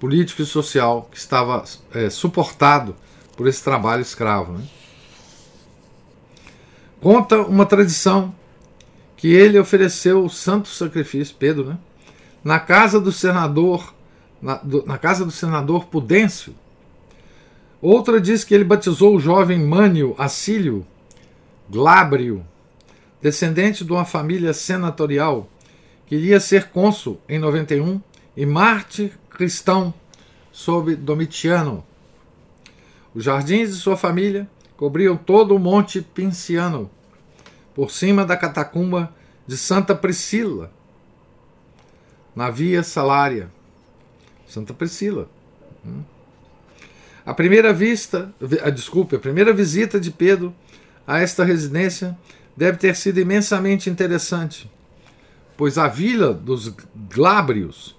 político 0.00 0.40
e 0.40 0.46
social 0.46 1.10
que 1.10 1.18
estava 1.18 1.62
é, 1.92 2.08
suportado 2.08 2.96
por 3.36 3.46
esse 3.46 3.62
trabalho 3.62 4.00
escravo. 4.00 4.54
Né? 4.54 4.64
Conta 7.02 7.42
uma 7.42 7.66
tradição 7.66 8.34
que 9.14 9.28
ele 9.28 9.58
ofereceu 9.58 10.24
o 10.24 10.30
santo 10.30 10.68
sacrifício, 10.68 11.36
Pedro, 11.38 11.66
né? 11.66 11.78
na 12.42 12.58
casa 12.58 12.98
do 12.98 13.12
senador, 13.12 13.92
na, 14.44 14.56
do, 14.56 14.84
na 14.84 14.98
casa 14.98 15.24
do 15.24 15.30
senador 15.30 15.86
Pudêncio. 15.86 16.54
Outra 17.80 18.20
diz 18.20 18.44
que 18.44 18.54
ele 18.54 18.62
batizou 18.62 19.16
o 19.16 19.20
jovem 19.20 19.58
Mânio 19.58 20.14
Acílio 20.18 20.86
Glábrio, 21.68 22.44
descendente 23.22 23.84
de 23.84 23.90
uma 23.90 24.04
família 24.04 24.52
senatorial, 24.52 25.48
que 26.06 26.16
iria 26.16 26.38
ser 26.38 26.68
cônsul 26.68 27.18
em 27.26 27.38
91 27.38 27.98
e 28.36 28.44
mártir 28.44 29.12
cristão 29.30 29.94
sob 30.52 30.94
Domitiano. 30.94 31.82
Os 33.14 33.24
jardins 33.24 33.70
de 33.70 33.76
sua 33.76 33.96
família 33.96 34.46
cobriam 34.76 35.16
todo 35.16 35.56
o 35.56 35.58
Monte 35.58 36.02
Pinciano, 36.02 36.90
por 37.74 37.90
cima 37.90 38.26
da 38.26 38.36
catacumba 38.36 39.10
de 39.46 39.56
Santa 39.56 39.94
Priscila, 39.94 40.70
na 42.36 42.50
Via 42.50 42.82
Salária. 42.82 43.50
Santa 44.54 44.72
Priscila. 44.72 45.28
Hum. 45.84 46.02
A 47.26 47.34
primeira 47.34 47.72
vista, 47.72 48.32
a, 48.62 48.70
desculpe, 48.70 49.16
a 49.16 49.18
primeira 49.18 49.52
visita 49.52 49.98
de 49.98 50.12
Pedro 50.12 50.54
a 51.04 51.18
esta 51.18 51.42
residência 51.42 52.16
deve 52.56 52.78
ter 52.78 52.94
sido 52.94 53.18
imensamente 53.18 53.90
interessante, 53.90 54.70
pois 55.56 55.76
a 55.76 55.88
vila 55.88 56.32
dos 56.32 56.72
Glábrios 57.10 57.96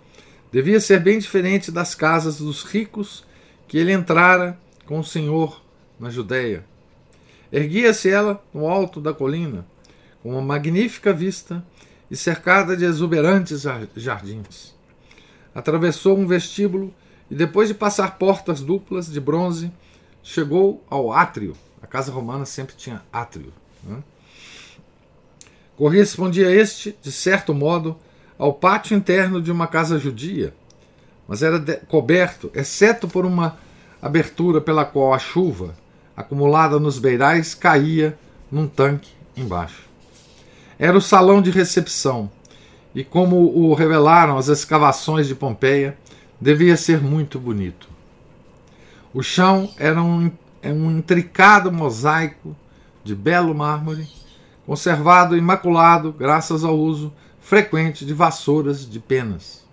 devia 0.49 0.79
ser 0.79 1.01
bem 1.01 1.19
diferente 1.19 1.71
das 1.71 1.93
casas 1.93 2.37
dos 2.37 2.63
ricos 2.63 3.25
que 3.67 3.77
ele 3.77 3.91
entrara 3.91 4.57
com 4.85 4.99
o 4.99 5.03
Senhor 5.03 5.61
na 5.99 6.09
Judéia. 6.09 6.63
Erguia-se 7.51 8.09
ela 8.09 8.41
no 8.53 8.67
alto 8.67 9.01
da 9.01 9.13
colina, 9.13 9.65
com 10.23 10.31
uma 10.31 10.41
magnífica 10.41 11.11
vista 11.11 11.65
e 12.09 12.15
cercada 12.15 12.77
de 12.77 12.85
exuberantes 12.85 13.65
jardins. 13.95 14.74
Atravessou 15.55 16.17
um 16.17 16.27
vestíbulo 16.27 16.93
e, 17.31 17.33
depois 17.33 17.69
de 17.69 17.73
passar 17.73 18.19
portas 18.19 18.61
duplas 18.61 19.09
de 19.09 19.19
bronze, 19.19 19.71
chegou 20.21 20.83
ao 20.89 21.11
átrio. 21.11 21.55
A 21.81 21.87
casa 21.87 22.11
romana 22.11 22.45
sempre 22.45 22.75
tinha 22.75 23.01
átrio. 23.11 23.51
Né? 23.83 24.03
Correspondia 25.77 26.51
este, 26.51 26.95
de 27.01 27.11
certo 27.11 27.53
modo, 27.53 27.97
ao 28.37 28.53
pátio 28.53 28.95
interno 28.97 29.41
de 29.41 29.51
uma 29.51 29.67
casa 29.67 29.97
judia, 29.97 30.53
mas 31.27 31.41
era 31.41 31.59
coberto, 31.87 32.51
exceto 32.53 33.07
por 33.07 33.25
uma 33.25 33.57
abertura 34.01 34.61
pela 34.61 34.85
qual 34.85 35.13
a 35.13 35.19
chuva, 35.19 35.75
acumulada 36.15 36.79
nos 36.79 36.99
beirais, 36.99 37.55
caía 37.55 38.17
num 38.51 38.67
tanque 38.67 39.11
embaixo. 39.35 39.83
Era 40.77 40.97
o 40.97 41.01
salão 41.01 41.41
de 41.41 41.49
recepção, 41.49 42.29
e 42.95 43.03
como 43.03 43.35
o 43.35 43.73
revelaram 43.73 44.37
as 44.37 44.47
escavações 44.47 45.27
de 45.27 45.35
Pompeia, 45.35 45.97
devia 46.39 46.77
ser 46.77 47.01
muito 47.01 47.37
bonito. 47.37 47.89
O 49.13 49.21
chão 49.21 49.69
era 49.77 50.01
um, 50.01 50.31
é 50.61 50.71
um 50.71 50.89
intricado 50.97 51.71
mosaico 51.71 52.55
de 53.03 53.13
belo 53.13 53.53
mármore, 53.53 54.07
conservado 54.65 55.37
imaculado 55.37 56.13
graças 56.13 56.63
ao 56.63 56.77
uso 56.77 57.13
frequente 57.41 58.05
de 58.05 58.13
vassouras 58.13 58.89
de 58.89 58.99
penas. 58.99 59.65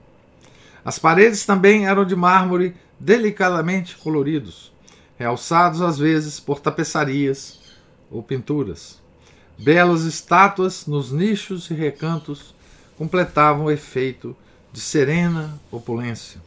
As 0.84 0.98
paredes 0.98 1.46
também 1.46 1.86
eram 1.86 2.04
de 2.04 2.16
mármore 2.16 2.74
delicadamente 2.98 3.96
coloridos, 3.96 4.72
realçados 5.16 5.80
às 5.80 5.96
vezes 5.96 6.40
por 6.40 6.58
tapeçarias 6.58 7.60
ou 8.10 8.20
pinturas. 8.20 9.00
Belas 9.56 10.02
estátuas 10.02 10.86
nos 10.86 11.12
nichos 11.12 11.70
e 11.70 11.74
recantos 11.74 12.52
completavam 13.02 13.64
o 13.64 13.70
efeito 13.72 14.36
de 14.72 14.80
serena 14.80 15.60
opulência. 15.72 16.40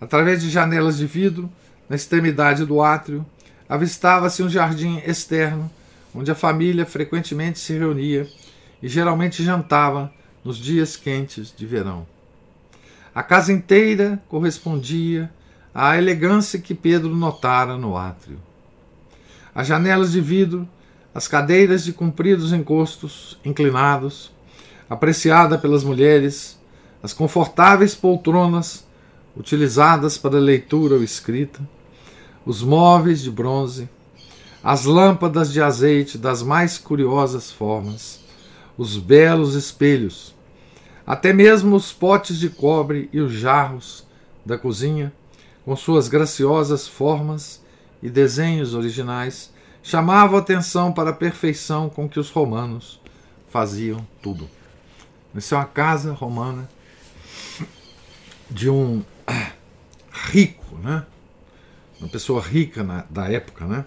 Através 0.00 0.42
de 0.42 0.50
janelas 0.50 0.98
de 0.98 1.06
vidro, 1.06 1.48
na 1.88 1.94
extremidade 1.94 2.66
do 2.66 2.82
átrio, 2.82 3.24
avistava-se 3.68 4.42
um 4.42 4.48
jardim 4.48 4.98
externo, 5.06 5.70
onde 6.12 6.28
a 6.28 6.34
família 6.34 6.84
frequentemente 6.84 7.60
se 7.60 7.78
reunia 7.78 8.26
e 8.82 8.88
geralmente 8.88 9.44
jantava 9.44 10.12
nos 10.44 10.58
dias 10.58 10.96
quentes 10.96 11.54
de 11.56 11.66
verão. 11.66 12.04
A 13.14 13.22
casa 13.22 13.52
inteira 13.52 14.20
correspondia 14.28 15.30
à 15.72 15.96
elegância 15.96 16.58
que 16.58 16.74
Pedro 16.74 17.14
notara 17.14 17.78
no 17.78 17.96
átrio. 17.96 18.40
As 19.54 19.68
janelas 19.68 20.10
de 20.10 20.20
vidro, 20.20 20.68
as 21.14 21.28
cadeiras 21.28 21.84
de 21.84 21.92
compridos 21.92 22.52
encostos 22.52 23.38
inclinados, 23.44 24.32
apreciada 24.90 25.56
pelas 25.56 25.84
mulheres, 25.84 26.58
as 27.00 27.12
confortáveis 27.12 27.94
poltronas 27.94 28.84
utilizadas 29.36 30.18
para 30.18 30.36
leitura 30.40 30.96
ou 30.96 31.04
escrita, 31.04 31.60
os 32.44 32.60
móveis 32.60 33.22
de 33.22 33.30
bronze, 33.30 33.88
as 34.64 34.84
lâmpadas 34.84 35.52
de 35.52 35.62
azeite 35.62 36.18
das 36.18 36.42
mais 36.42 36.76
curiosas 36.76 37.52
formas, 37.52 38.20
os 38.76 38.96
belos 38.96 39.54
espelhos, 39.54 40.34
até 41.06 41.32
mesmo 41.32 41.76
os 41.76 41.92
potes 41.92 42.36
de 42.36 42.50
cobre 42.50 43.08
e 43.12 43.20
os 43.20 43.32
jarros 43.32 44.04
da 44.44 44.58
cozinha, 44.58 45.12
com 45.64 45.76
suas 45.76 46.08
graciosas 46.08 46.88
formas 46.88 47.62
e 48.02 48.10
desenhos 48.10 48.74
originais, 48.74 49.52
chamavam 49.82 50.38
atenção 50.38 50.92
para 50.92 51.10
a 51.10 51.14
perfeição 51.14 51.88
com 51.88 52.08
que 52.08 52.18
os 52.18 52.30
romanos 52.30 53.00
faziam 53.48 54.04
tudo. 54.20 54.59
Isso 55.34 55.54
é 55.54 55.58
uma 55.58 55.64
casa 55.64 56.12
romana 56.12 56.68
de 58.50 58.68
um 58.68 59.02
rico, 60.30 60.76
né? 60.78 61.06
Uma 62.00 62.08
pessoa 62.08 62.40
rica 62.40 62.82
na, 62.82 63.04
da 63.08 63.30
época, 63.30 63.64
né? 63.64 63.84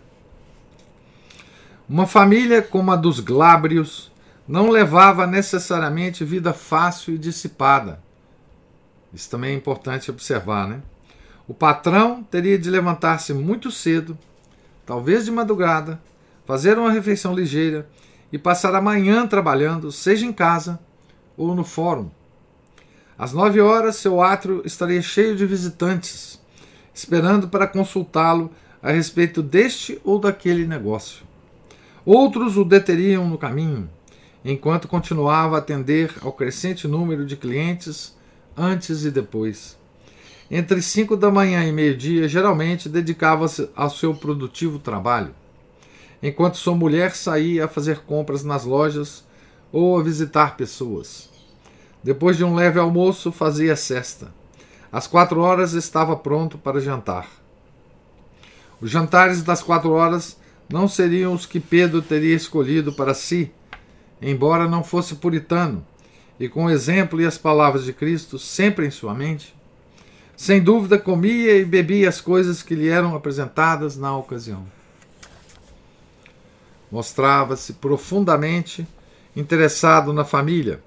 Uma 1.87 2.07
família 2.07 2.61
como 2.61 2.91
a 2.91 2.95
dos 2.95 3.19
Glábrios 3.19 4.11
não 4.47 4.69
levava 4.69 5.27
necessariamente 5.27 6.23
vida 6.23 6.53
fácil 6.53 7.15
e 7.15 7.17
dissipada. 7.17 8.01
Isso 9.13 9.29
também 9.29 9.53
é 9.53 9.57
importante 9.57 10.09
observar, 10.09 10.67
né? 10.67 10.81
O 11.47 11.53
patrão 11.53 12.23
teria 12.23 12.57
de 12.57 12.69
levantar-se 12.69 13.33
muito 13.33 13.69
cedo, 13.69 14.17
talvez 14.85 15.25
de 15.25 15.31
madrugada, 15.31 16.01
fazer 16.45 16.77
uma 16.77 16.91
refeição 16.91 17.35
ligeira 17.35 17.87
e 18.31 18.37
passar 18.37 18.73
a 18.75 18.81
manhã 18.81 19.27
trabalhando, 19.27 19.91
seja 19.91 20.25
em 20.25 20.31
casa 20.31 20.79
ou 21.37 21.55
no 21.55 21.63
fórum. 21.63 22.09
Às 23.17 23.33
nove 23.33 23.61
horas, 23.61 23.97
seu 23.97 24.21
átrio 24.21 24.61
estaria 24.65 25.01
cheio 25.01 25.35
de 25.35 25.45
visitantes, 25.45 26.41
esperando 26.93 27.47
para 27.47 27.67
consultá-lo 27.67 28.51
a 28.81 28.91
respeito 28.91 29.41
deste 29.41 29.99
ou 30.03 30.19
daquele 30.19 30.65
negócio. 30.65 31.23
Outros 32.05 32.57
o 32.57 32.65
deteriam 32.65 33.29
no 33.29 33.37
caminho, 33.37 33.89
enquanto 34.43 34.87
continuava 34.87 35.55
a 35.55 35.59
atender 35.59 36.13
ao 36.21 36.33
crescente 36.33 36.87
número 36.87 37.25
de 37.25 37.37
clientes 37.37 38.15
antes 38.57 39.05
e 39.05 39.11
depois. 39.11 39.77
Entre 40.51 40.81
cinco 40.81 41.15
da 41.15 41.31
manhã 41.31 41.63
e 41.65 41.71
meio-dia, 41.71 42.27
geralmente 42.27 42.89
dedicava-se 42.89 43.69
ao 43.75 43.89
seu 43.89 44.13
produtivo 44.13 44.77
trabalho, 44.77 45.33
enquanto 46.21 46.57
sua 46.57 46.75
mulher 46.75 47.15
saía 47.15 47.65
a 47.65 47.69
fazer 47.69 47.99
compras 47.99 48.43
nas 48.43 48.65
lojas 48.65 49.25
ou 49.73 49.99
a 49.99 50.01
visitar 50.01 50.55
pessoas. 50.55 51.29
Depois 52.01 52.37
de 52.37 52.45
um 52.45 52.55
leve 52.55 52.79
almoço, 52.79 53.29
fazia 53.29 53.75
cesta. 53.75 54.33
Às 54.89 55.05
quatro 55.05 55.41
horas 55.41 55.73
estava 55.73 56.15
pronto 56.15 56.57
para 56.57 56.79
jantar. 56.79 57.27
Os 58.79 58.89
jantares 58.89 59.43
das 59.43 59.61
quatro 59.61 59.91
horas 59.91 60.37
não 60.69 60.87
seriam 60.87 61.33
os 61.33 61.45
que 61.45 61.59
Pedro 61.59 62.01
teria 62.01 62.35
escolhido 62.35 62.93
para 62.93 63.13
si 63.13 63.51
embora 64.23 64.67
não 64.67 64.83
fosse 64.83 65.15
puritano, 65.15 65.85
e 66.39 66.47
com 66.47 66.65
o 66.65 66.69
exemplo 66.69 67.21
e 67.21 67.25
as 67.25 67.37
palavras 67.37 67.83
de 67.83 67.93
Cristo 67.93 68.39
sempre 68.39 68.87
em 68.87 68.91
sua 68.91 69.13
mente, 69.13 69.53
sem 70.35 70.61
dúvida 70.61 70.97
comia 70.97 71.57
e 71.57 71.65
bebia 71.65 72.09
as 72.09 72.19
coisas 72.19 72.63
que 72.63 72.73
lhe 72.73 72.87
eram 72.87 73.15
apresentadas 73.15 73.97
na 73.97 74.15
ocasião. 74.15 74.65
Mostrava-se 76.91 77.73
profundamente 77.73 78.87
interessado 79.35 80.13
na 80.13 80.23
família 80.23 80.81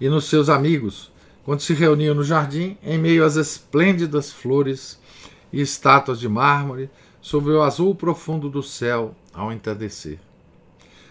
e 0.00 0.08
nos 0.08 0.26
seus 0.26 0.48
amigos, 0.48 1.10
quando 1.44 1.60
se 1.60 1.72
reuniam 1.72 2.14
no 2.14 2.24
jardim 2.24 2.76
em 2.82 2.98
meio 2.98 3.24
às 3.24 3.36
esplêndidas 3.36 4.32
flores 4.32 4.98
e 5.52 5.60
estátuas 5.60 6.18
de 6.18 6.28
mármore 6.28 6.90
sob 7.20 7.50
o 7.50 7.62
azul 7.62 7.94
profundo 7.94 8.50
do 8.50 8.62
céu 8.62 9.14
ao 9.32 9.52
entardecer. 9.52 10.18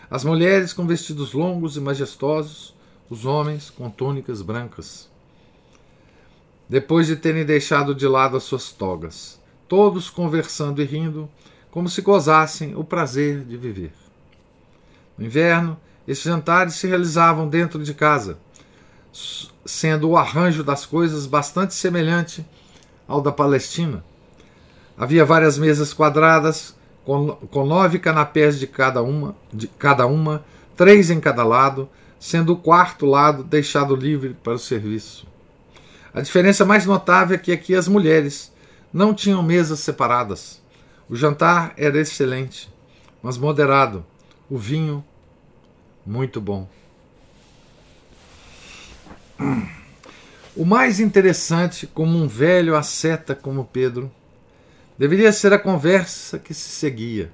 As 0.10 0.24
mulheres 0.24 0.72
com 0.72 0.86
vestidos 0.86 1.34
longos 1.34 1.78
e 1.78 1.82
majestosos, 1.82 2.76
os 3.10 3.26
homens 3.26 3.70
com 3.70 3.90
túnicas 3.90 4.42
brancas. 4.42 5.10
Depois 6.70 7.08
de 7.08 7.16
terem 7.16 7.46
deixado 7.46 7.94
de 7.94 8.08
lado 8.08 8.38
as 8.38 8.44
suas 8.44 8.72
togas, 8.72 9.42
todos 9.68 10.10
conversando 10.10 10.82
e 10.82 10.86
rindo, 10.86 11.30
como 11.72 11.90
se 11.90 12.02
gozassem 12.02 12.76
o 12.76 12.84
prazer 12.84 13.44
de 13.44 13.58
viver. 13.58 13.92
No 15.18 15.26
inverno, 15.26 15.78
esses 16.08 16.24
jantares 16.24 16.76
se 16.76 16.88
realizavam 16.88 17.48
dentro 17.48 17.84
de 17.84 17.94
casa, 17.94 18.38
sendo 19.66 20.10
o 20.10 20.18
arranjo 20.18 20.64
das 20.64 20.86
coisas 20.86 21.26
bastante 21.26 21.74
semelhante 21.74 22.46
ao 23.08 23.22
da 23.22 23.32
Palestina. 23.32 24.04
Havia 24.98 25.26
várias 25.26 25.58
mesas 25.58 25.94
quadradas, 25.94 26.76
com, 27.04 27.32
com 27.32 27.66
nove 27.66 28.00
canapés 28.00 28.58
de 28.60 28.68
cada 28.68 29.02
uma, 29.02 29.36
de 29.54 29.68
cada 29.68 30.08
uma, 30.08 30.44
três 30.76 31.10
em 31.10 31.20
cada 31.20 31.44
lado, 31.44 31.90
sendo 32.20 32.54
o 32.54 32.58
quarto 32.58 33.06
lado 33.06 33.44
deixado 33.44 33.96
livre 33.96 34.36
para 34.44 34.54
o 34.54 34.60
serviço. 34.60 35.28
A 36.14 36.22
diferença 36.22 36.64
mais 36.64 36.86
notável 36.86 37.36
é 37.36 37.38
que 37.38 37.52
aqui 37.52 37.76
as 37.76 37.88
mulheres 37.88 38.52
não 38.92 39.14
tinham 39.14 39.44
mesas 39.44 39.82
separadas. 39.82 40.62
O 41.10 41.16
jantar 41.16 41.74
era 41.76 42.00
excelente, 42.00 42.74
mas 43.22 43.38
moderado. 43.38 44.06
O 44.50 44.58
vinho, 44.58 45.04
muito 46.06 46.40
bom. 46.40 46.68
O 50.56 50.64
mais 50.64 51.02
interessante, 51.02 51.86
como 51.86 52.18
um 52.18 52.28
velho 52.28 52.78
asceta 52.78 53.36
como 53.36 53.66
Pedro, 53.66 54.10
deveria 54.98 55.34
ser 55.34 55.52
a 55.52 55.60
conversa 55.60 56.40
que 56.40 56.54
se 56.54 56.70
seguia. 56.70 57.30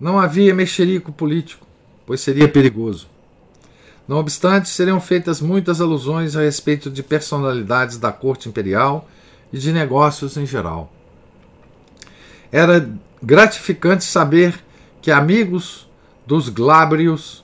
Não 0.00 0.18
havia 0.18 0.54
mexerico 0.54 1.12
político, 1.12 1.66
pois 2.04 2.20
seria 2.20 2.48
perigoso. 2.48 3.08
Não 4.08 4.16
obstante, 4.16 4.68
seriam 4.68 5.00
feitas 5.00 5.40
muitas 5.40 5.80
alusões 5.80 6.34
a 6.34 6.40
respeito 6.40 6.90
de 6.90 7.02
personalidades 7.02 7.98
da 7.98 8.10
corte 8.10 8.48
imperial 8.48 9.08
e 9.52 9.58
de 9.58 9.72
negócios 9.72 10.36
em 10.36 10.46
geral. 10.46 10.92
Era 12.50 12.90
gratificante 13.22 14.04
saber 14.04 14.58
que 15.02 15.10
amigos 15.10 15.87
dos 16.28 16.50
Glábrios, 16.50 17.42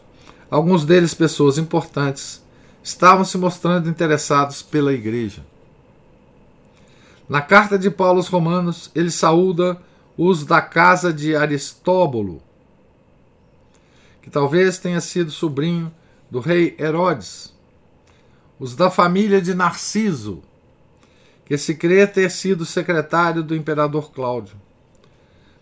alguns 0.51 0.85
deles 0.85 1.15
pessoas 1.15 1.57
importantes, 1.57 2.45
estavam 2.83 3.25
se 3.25 3.39
mostrando 3.39 3.89
interessados 3.89 4.61
pela 4.61 4.93
igreja. 4.93 5.43
Na 7.27 7.41
carta 7.41 7.79
de 7.79 7.91
Paulo 7.91 8.19
aos 8.19 8.29
Romanos, 8.29 8.91
ele 8.95 9.11
saúda 9.11 9.81
os 10.19 10.45
da 10.45 10.61
casa 10.61 11.15
de 11.15 11.35
Aristóbulo, 11.35 12.43
que 14.21 14.29
talvez 14.29 14.77
tenha 14.77 15.01
sido 15.01 15.31
sobrinho 15.31 15.91
do 16.31 16.39
rei 16.39 16.77
Herodes, 16.79 17.55
os 18.61 18.77
da 18.77 18.91
família 18.91 19.41
de 19.41 19.55
Narciso, 19.55 20.43
que 21.47 21.57
se 21.57 21.75
crê 21.75 22.07
ter 22.07 22.31
sido 22.31 22.67
secretário 22.67 23.43
do 23.43 23.57
imperador 23.57 24.13
Cláudio. 24.13 24.57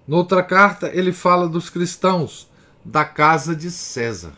Noutra 0.09 0.43
carta, 0.43 0.91
ele 0.93 1.13
fala 1.13 1.49
dos 1.49 1.71
cristãos 1.71 2.51
da 2.85 3.05
casa 3.05 3.55
de 3.55 3.71
César. 3.71 4.33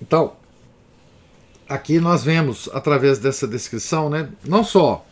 Então, 0.00 0.34
aqui 1.68 1.98
nós 1.98 2.22
vemos, 2.22 2.68
através 2.72 3.18
dessa 3.18 3.46
descrição, 3.46 4.08
né, 4.08 4.28
não 4.44 4.62
só 4.62 5.04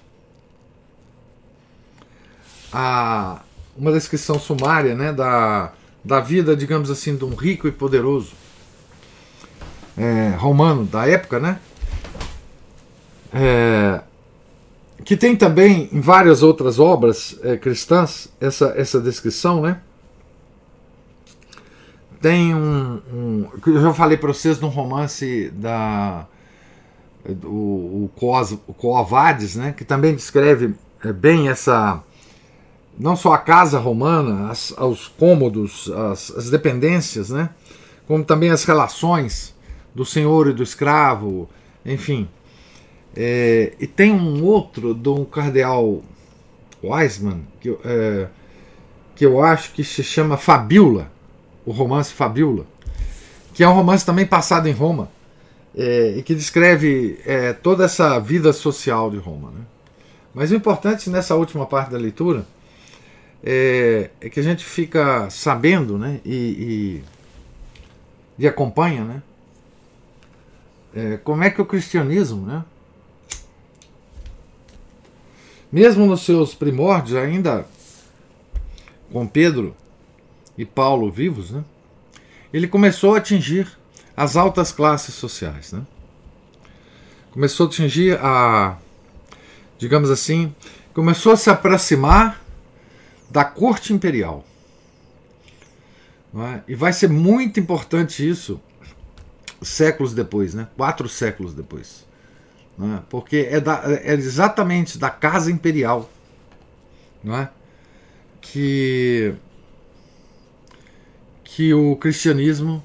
a, 2.72 3.40
uma 3.76 3.92
descrição 3.92 4.38
sumária 4.38 4.94
né, 4.94 5.12
da, 5.12 5.72
da 6.04 6.20
vida, 6.20 6.56
digamos 6.56 6.90
assim, 6.90 7.16
de 7.16 7.24
um 7.24 7.34
rico 7.34 7.66
e 7.66 7.72
poderoso 7.72 8.32
é, 9.96 10.30
romano 10.36 10.84
da 10.84 11.08
época, 11.08 11.40
né? 11.40 11.58
É, 13.32 14.00
que 15.04 15.16
tem 15.16 15.36
também 15.36 15.88
em 15.92 16.00
várias 16.00 16.42
outras 16.42 16.78
obras 16.78 17.38
é, 17.42 17.56
cristãs 17.56 18.28
essa, 18.40 18.74
essa 18.76 19.00
descrição, 19.00 19.60
né? 19.60 19.80
Tem 22.20 22.54
um, 22.54 23.00
um 23.12 23.48
eu 23.66 23.82
já 23.82 23.94
falei 23.94 24.16
para 24.16 24.32
vocês 24.32 24.58
no 24.58 24.68
romance 24.68 25.50
da 25.54 26.26
o, 27.44 28.10
o, 28.16 28.74
Coavades, 28.74 29.56
né, 29.56 29.74
que 29.76 29.84
também 29.84 30.14
descreve 30.14 30.74
é, 31.04 31.12
bem 31.12 31.48
essa 31.48 32.02
não 32.98 33.14
só 33.14 33.34
a 33.34 33.38
casa 33.38 33.78
romana, 33.78 34.50
as, 34.50 34.70
os 34.70 35.06
cômodos, 35.06 35.90
as, 35.90 36.30
as 36.30 36.50
dependências, 36.50 37.28
né, 37.28 37.50
como 38.06 38.24
também 38.24 38.50
as 38.50 38.64
relações 38.64 39.54
do 39.94 40.04
senhor 40.04 40.48
e 40.48 40.52
do 40.52 40.62
escravo, 40.62 41.48
enfim. 41.84 42.28
É, 43.16 43.72
e 43.80 43.86
tem 43.86 44.12
um 44.12 44.44
outro 44.44 44.92
do 44.92 45.24
cardeal 45.24 46.02
Wiseman, 46.84 47.40
que, 47.60 47.70
é, 47.84 48.28
que 49.14 49.24
eu 49.24 49.42
acho 49.42 49.72
que 49.72 49.82
se 49.82 50.02
chama 50.02 50.36
Fabiola, 50.36 51.10
o 51.64 51.72
romance 51.72 52.12
Fabiola, 52.12 52.66
que 53.54 53.64
é 53.64 53.68
um 53.68 53.72
romance 53.72 54.04
também 54.04 54.26
passado 54.26 54.68
em 54.68 54.72
Roma, 54.72 55.10
é, 55.74 56.14
e 56.18 56.22
que 56.22 56.34
descreve 56.34 57.18
é, 57.24 57.54
toda 57.54 57.84
essa 57.84 58.18
vida 58.18 58.52
social 58.52 59.10
de 59.10 59.16
Roma. 59.16 59.50
Né? 59.50 59.60
Mas 60.34 60.50
o 60.50 60.54
importante 60.54 61.08
nessa 61.08 61.34
última 61.34 61.64
parte 61.64 61.90
da 61.90 61.98
leitura 61.98 62.46
é, 63.42 64.10
é 64.20 64.28
que 64.28 64.38
a 64.38 64.42
gente 64.42 64.64
fica 64.64 65.30
sabendo 65.30 65.96
né, 65.96 66.20
e, 66.24 66.34
e, 66.34 67.04
e 68.38 68.46
acompanha 68.46 69.04
né, 69.04 69.22
é, 70.94 71.16
como 71.18 71.42
é 71.44 71.50
que 71.50 71.62
o 71.62 71.66
cristianismo, 71.66 72.44
né, 72.46 72.64
mesmo 75.76 76.06
nos 76.06 76.22
seus 76.22 76.54
primórdios, 76.54 77.18
ainda 77.18 77.66
com 79.12 79.26
Pedro 79.26 79.76
e 80.56 80.64
Paulo 80.64 81.10
vivos, 81.10 81.50
né, 81.50 81.62
ele 82.50 82.66
começou 82.66 83.14
a 83.14 83.18
atingir 83.18 83.68
as 84.16 84.38
altas 84.38 84.72
classes 84.72 85.14
sociais. 85.14 85.72
Né? 85.72 85.82
Começou 87.30 87.66
a 87.66 87.68
atingir 87.68 88.18
a, 88.22 88.78
digamos 89.76 90.10
assim, 90.10 90.54
começou 90.94 91.32
a 91.32 91.36
se 91.36 91.50
aproximar 91.50 92.42
da 93.28 93.44
corte 93.44 93.92
imperial. 93.92 94.46
É? 96.54 96.62
E 96.68 96.74
vai 96.74 96.94
ser 96.94 97.10
muito 97.10 97.60
importante 97.60 98.26
isso 98.26 98.58
séculos 99.60 100.14
depois, 100.14 100.54
né? 100.54 100.68
quatro 100.74 101.06
séculos 101.06 101.52
depois. 101.52 102.05
É? 102.78 103.00
Porque 103.08 103.48
é, 103.50 103.58
da, 103.58 103.82
é 103.86 104.12
exatamente 104.12 104.98
da 104.98 105.08
casa 105.08 105.50
imperial 105.50 106.10
não 107.24 107.34
é? 107.34 107.48
que, 108.40 109.34
que 111.42 111.72
o 111.72 111.96
cristianismo 111.96 112.82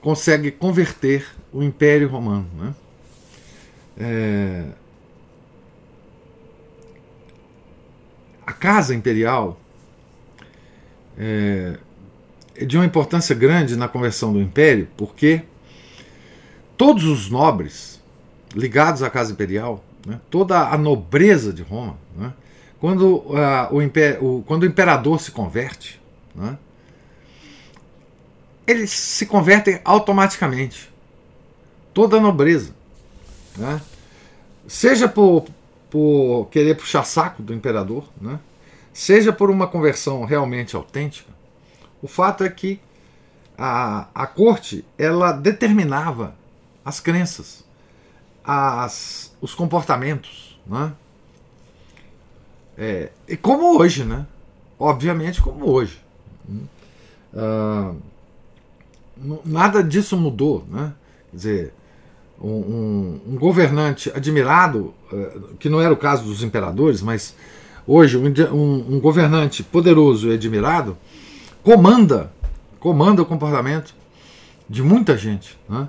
consegue 0.00 0.50
converter 0.50 1.26
o 1.52 1.62
Império 1.62 2.08
Romano. 2.08 2.48
Né? 2.56 2.74
É... 3.98 4.64
A 8.46 8.52
Casa 8.52 8.94
Imperial 8.94 9.60
é... 11.16 11.78
é 12.56 12.64
de 12.64 12.76
uma 12.76 12.86
importância 12.86 13.34
grande 13.34 13.76
na 13.76 13.86
conversão 13.86 14.32
do 14.32 14.40
Império, 14.40 14.88
porque 14.96 15.42
todos 16.76 17.04
os 17.04 17.30
nobres 17.30 17.99
ligados 18.54 19.02
à 19.02 19.10
Casa 19.10 19.32
Imperial, 19.32 19.82
né, 20.06 20.20
toda 20.30 20.68
a 20.68 20.78
nobreza 20.78 21.52
de 21.52 21.62
Roma, 21.62 21.96
né, 22.16 22.32
quando, 22.80 23.16
uh, 23.16 23.68
o, 23.70 23.82
imper, 23.82 24.22
o, 24.24 24.42
quando 24.46 24.62
o 24.62 24.66
imperador 24.66 25.20
se 25.20 25.30
converte, 25.30 26.00
né, 26.34 26.58
eles 28.66 28.90
se 28.90 29.26
convertem 29.26 29.80
automaticamente. 29.84 30.90
Toda 31.92 32.18
a 32.18 32.20
nobreza. 32.20 32.72
Né, 33.56 33.80
seja 34.66 35.08
por, 35.08 35.46
por 35.90 36.46
querer 36.50 36.76
puxar 36.76 37.04
saco 37.04 37.42
do 37.42 37.52
imperador, 37.52 38.08
né, 38.20 38.38
seja 38.92 39.32
por 39.32 39.50
uma 39.50 39.66
conversão 39.66 40.24
realmente 40.24 40.76
autêntica, 40.76 41.30
o 42.02 42.08
fato 42.08 42.44
é 42.44 42.48
que 42.48 42.80
a, 43.58 44.08
a 44.14 44.26
corte 44.26 44.84
ela 44.96 45.32
determinava 45.32 46.34
as 46.84 46.98
crenças, 46.98 47.64
as, 48.50 49.32
os 49.40 49.54
comportamentos. 49.54 50.58
Né? 50.66 50.92
É, 52.76 53.10
e 53.28 53.36
como 53.36 53.78
hoje, 53.78 54.04
né? 54.04 54.26
Obviamente, 54.78 55.40
como 55.40 55.70
hoje. 55.70 56.00
Uh, 57.32 57.96
nada 59.44 59.84
disso 59.84 60.16
mudou. 60.16 60.66
Né? 60.68 60.92
Quer 61.30 61.36
dizer, 61.36 61.74
um, 62.40 62.48
um, 62.48 63.20
um 63.28 63.36
governante 63.36 64.10
admirado, 64.14 64.94
uh, 65.12 65.54
que 65.58 65.68
não 65.68 65.80
era 65.80 65.92
o 65.92 65.96
caso 65.96 66.24
dos 66.24 66.42
imperadores, 66.42 67.02
mas 67.02 67.36
hoje 67.86 68.16
um, 68.16 68.94
um 68.94 69.00
governante 69.00 69.62
poderoso 69.62 70.28
e 70.28 70.34
admirado 70.34 70.96
comanda, 71.62 72.32
comanda 72.80 73.22
o 73.22 73.26
comportamento 73.26 73.94
de 74.68 74.82
muita 74.82 75.16
gente. 75.16 75.58
Né? 75.68 75.88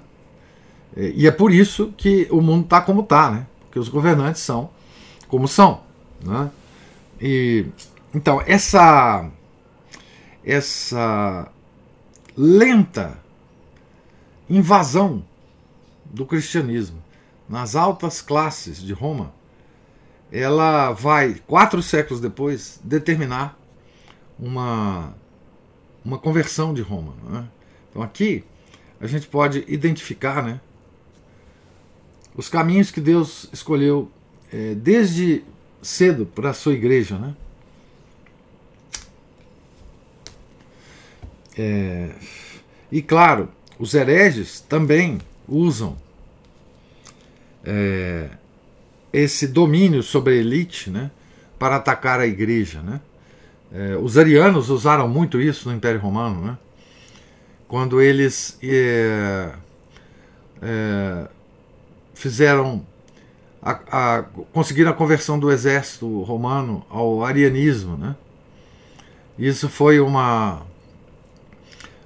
E 0.95 1.25
é 1.27 1.31
por 1.31 1.51
isso 1.51 1.93
que 1.95 2.27
o 2.29 2.41
mundo 2.41 2.65
está 2.65 2.81
como 2.81 3.01
está, 3.01 3.31
né? 3.31 3.47
porque 3.61 3.79
os 3.79 3.87
governantes 3.87 4.41
são 4.41 4.69
como 5.27 5.47
são. 5.47 5.81
Né? 6.23 6.51
E, 7.19 7.65
então, 8.13 8.41
essa, 8.45 9.29
essa 10.43 11.49
lenta 12.35 13.17
invasão 14.49 15.23
do 16.03 16.25
cristianismo 16.25 17.01
nas 17.47 17.75
altas 17.75 18.21
classes 18.21 18.81
de 18.81 18.91
Roma, 18.91 19.33
ela 20.31 20.91
vai, 20.91 21.35
quatro 21.47 21.81
séculos 21.81 22.21
depois, 22.21 22.79
determinar 22.83 23.57
uma, 24.37 25.13
uma 26.03 26.17
conversão 26.17 26.73
de 26.73 26.81
Roma. 26.81 27.13
Né? 27.23 27.47
Então 27.89 28.01
aqui 28.01 28.43
a 28.99 29.07
gente 29.07 29.27
pode 29.27 29.63
identificar 29.67 30.43
né, 30.43 30.59
os 32.35 32.47
caminhos 32.49 32.91
que 32.91 33.01
Deus 33.01 33.47
escolheu 33.51 34.09
é, 34.51 34.73
desde 34.75 35.43
cedo 35.81 36.25
para 36.25 36.51
a 36.51 36.53
sua 36.53 36.73
igreja. 36.73 37.17
Né? 37.17 37.35
É, 41.57 42.11
e 42.91 43.01
claro, 43.01 43.49
os 43.79 43.93
hereges 43.93 44.61
também 44.61 45.19
usam 45.47 45.97
é, 47.63 48.29
esse 49.11 49.47
domínio 49.47 50.01
sobre 50.03 50.33
a 50.33 50.37
elite 50.37 50.89
né, 50.89 51.11
para 51.59 51.75
atacar 51.75 52.19
a 52.19 52.27
igreja. 52.27 52.81
Né? 52.81 53.01
É, 53.73 53.95
os 53.97 54.17
arianos 54.17 54.69
usaram 54.69 55.07
muito 55.07 55.41
isso 55.41 55.69
no 55.69 55.75
Império 55.75 55.99
Romano, 55.99 56.41
né? 56.45 56.57
quando 57.67 58.01
eles 58.01 58.57
é, 58.61 59.51
é 60.61 61.27
fizeram 62.21 62.85
a, 63.61 63.79
a, 63.91 64.23
conseguiram 64.51 64.91
a 64.91 64.93
conversão 64.93 65.37
do 65.37 65.51
exército 65.51 66.21
romano 66.23 66.85
ao 66.89 67.23
arianismo. 67.23 67.95
Né? 67.95 68.15
Isso 69.37 69.69
foi 69.69 69.99
uma, 69.99 70.65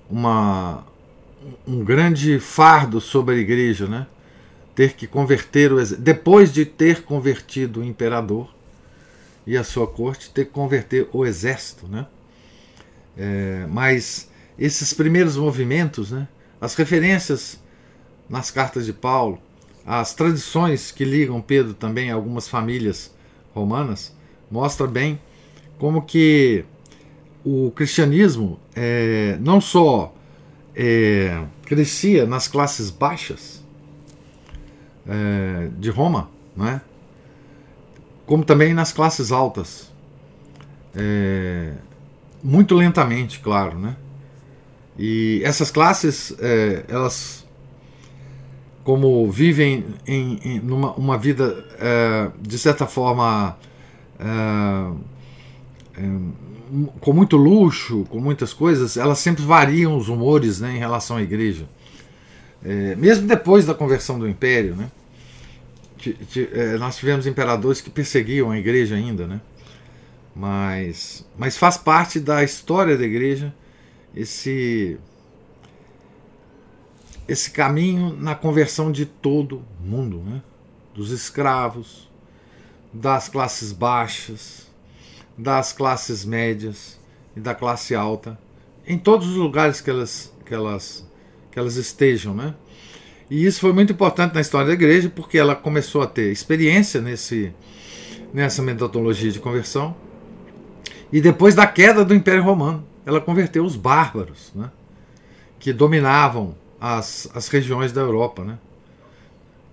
uma 0.10 0.84
um 1.66 1.84
grande 1.84 2.40
fardo 2.40 3.00
sobre 3.00 3.36
a 3.36 3.38
igreja, 3.38 3.88
né? 3.88 4.08
Ter 4.74 4.94
que 4.94 5.08
converter 5.08 5.72
o 5.72 5.86
depois 5.98 6.52
de 6.52 6.66
ter 6.66 7.04
convertido 7.04 7.80
o 7.80 7.84
imperador 7.84 8.54
e 9.48 9.56
a 9.56 9.64
sua 9.64 9.88
corte, 9.88 10.32
ter 10.32 10.46
que 10.46 10.52
converter 10.52 11.08
o 11.14 11.26
exército, 11.26 11.88
né? 11.88 12.08
É, 13.18 13.66
mas 13.70 14.30
esses 14.58 14.92
primeiros 14.92 15.38
movimentos, 15.38 16.12
né? 16.12 16.28
As 16.60 16.76
referências 16.76 17.60
nas 18.28 18.50
cartas 18.50 18.86
de 18.86 18.92
Paulo, 18.92 19.40
as 19.86 20.14
tradições 20.14 20.92
que 20.92 21.04
ligam 21.06 21.42
Pedro 21.42 21.74
também 21.74 22.12
a 22.12 22.16
algumas 22.16 22.48
famílias 22.48 23.14
romanas, 23.54 24.16
mostra 24.50 24.88
bem 24.88 25.20
como 25.78 26.02
que 26.02 26.66
o 27.44 27.72
cristianismo 27.72 28.60
é, 28.76 29.38
não 29.40 29.62
só 29.62 30.14
é, 30.76 31.44
crescia 31.66 32.26
nas 32.26 32.48
classes 32.48 32.90
baixas 32.90 33.64
é, 35.08 35.70
de 35.78 35.90
Roma, 35.90 36.30
né? 36.56 36.82
como 38.26 38.44
também 38.44 38.74
nas 38.74 38.92
classes 38.92 39.32
altas. 39.32 39.92
É, 40.96 41.74
muito 42.44 42.74
lentamente, 42.76 43.40
claro. 43.40 43.78
Né? 43.78 43.96
E 44.98 45.42
essas 45.44 45.70
classes, 45.70 46.34
é, 46.40 46.86
elas, 46.88 47.45
como 48.86 49.30
vivem 49.32 49.84
em, 50.08 50.40
em 50.44 50.60
numa 50.60 50.94
uma 50.94 51.18
vida, 51.18 51.66
é, 51.80 52.30
de 52.40 52.58
certa 52.60 52.86
forma, 52.86 53.58
é, 54.20 54.94
com 57.02 57.12
muito 57.12 57.36
luxo, 57.36 58.06
com 58.10 58.20
muitas 58.20 58.54
coisas, 58.54 58.96
elas 58.96 59.18
sempre 59.18 59.44
variam 59.44 59.98
os 59.98 60.08
humores 60.08 60.62
né, 60.62 60.76
em 60.76 60.78
relação 60.78 61.18
à 61.18 61.24
igreja. 61.24 61.68
É, 62.64 62.96
mesmo 62.96 63.28
depois 63.28 63.66
da 63.66 63.74
conversão 63.74 64.20
do 64.20 64.30
império, 64.30 64.76
né, 64.76 64.92
é, 66.54 66.78
nós 66.78 66.96
tivemos 66.98 67.26
imperadores 67.26 67.82
que 67.82 67.90
perseguiam 67.90 68.52
a 68.52 68.58
igreja 68.58 68.96
ainda, 68.96 69.26
né, 69.26 69.42
mas, 70.36 71.26
mas 71.36 71.58
faz 71.58 71.76
parte 71.76 72.20
da 72.20 72.44
história 72.44 72.96
da 72.96 73.04
igreja 73.04 73.52
esse, 74.16 75.00
esse 77.28 77.52
caminho 77.52 78.16
na 78.16 78.36
conversão 78.36 78.92
de 78.92 79.06
todo 79.06 79.64
mundo, 79.80 80.20
né, 80.20 80.42
dos 80.94 81.12
escravos, 81.12 82.10
das 82.94 83.28
classes 83.28 83.72
baixas, 83.72 84.72
das 85.38 85.74
classes 85.74 86.24
médias 86.24 87.00
e 87.36 87.40
da 87.40 87.54
classe 87.54 87.94
alta, 87.94 88.40
em 88.88 88.98
todos 88.98 89.28
os 89.28 89.36
lugares 89.36 89.82
que 89.82 89.90
elas, 89.90 90.34
que 90.46 90.54
elas, 90.54 91.06
que 91.52 91.60
elas 91.60 91.76
estejam. 91.76 92.34
Né? 92.34 92.54
E 93.30 93.46
isso 93.46 93.60
foi 93.60 93.74
muito 93.74 93.92
importante 93.92 94.34
na 94.34 94.42
história 94.42 94.68
da 94.68 94.74
igreja, 94.74 95.12
porque 95.14 95.38
ela 95.38 95.56
começou 95.56 96.02
a 96.02 96.08
ter 96.08 96.32
experiência 96.32 97.02
nesse, 97.02 97.54
nessa 98.34 98.62
metodologia 98.62 99.32
de 99.32 99.40
conversão. 99.40 99.96
E 101.12 101.20
depois 101.20 101.56
da 101.56 101.68
queda 101.68 102.06
do 102.06 102.14
Império 102.14 102.44
Romano, 102.44 102.86
ela 103.06 103.20
converteu 103.20 103.66
os 103.66 103.76
bárbaros, 103.76 104.52
né? 104.56 104.72
que 105.60 105.74
dominavam 105.74 106.56
as, 106.86 107.28
as 107.34 107.48
regiões 107.48 107.92
da 107.92 108.02
Europa. 108.02 108.44
Né? 108.44 108.60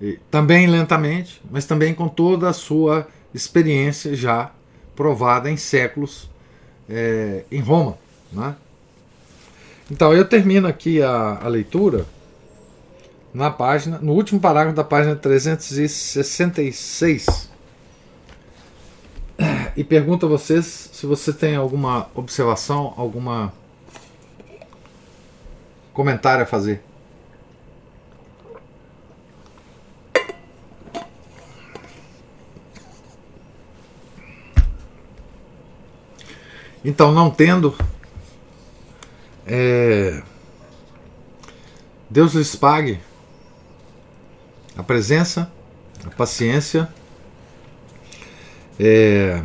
E, 0.01 0.19
também 0.31 0.67
lentamente, 0.67 1.43
mas 1.51 1.67
também 1.67 1.93
com 1.93 2.09
toda 2.09 2.49
a 2.49 2.55
sua 2.55 3.07
experiência 3.35 4.15
já 4.15 4.51
provada 4.97 5.51
em 5.51 5.59
séculos 5.59 6.31
é, 6.89 7.45
em 7.53 7.61
Roma. 7.61 7.99
Né? 8.33 8.57
Então 9.91 10.15
eu 10.15 10.25
termino 10.25 10.67
aqui 10.67 11.03
a, 11.03 11.41
a, 11.43 11.49
leitura 11.49 12.07
na 13.35 13.51
página, 13.51 13.99
no 13.99 14.13
último 14.13 14.41
parágrafo 14.41 14.75
da 14.75 14.85
página 14.85 15.15
366 15.15 17.51
e 19.77 19.85
pergunto 19.85 20.25
a 20.25 20.31
vocês 20.31 20.89
se 20.93 21.05
você 21.05 21.31
tem 21.33 21.57
alguma 21.57 22.09
observação, 22.15 22.95
alguma 22.97 23.53
comentário 25.93 26.45
a 26.45 26.47
fazer. 26.47 26.83
Então, 36.85 37.13
não 37.13 37.31
tendo, 37.31 37.77
é, 39.47 40.23
Deus 42.11 42.35
lhes 42.35 42.57
pague 42.57 42.99
a 44.77 44.83
presença, 44.83 45.51
a 46.05 46.11
paciência. 46.11 46.89
É, 48.79 49.43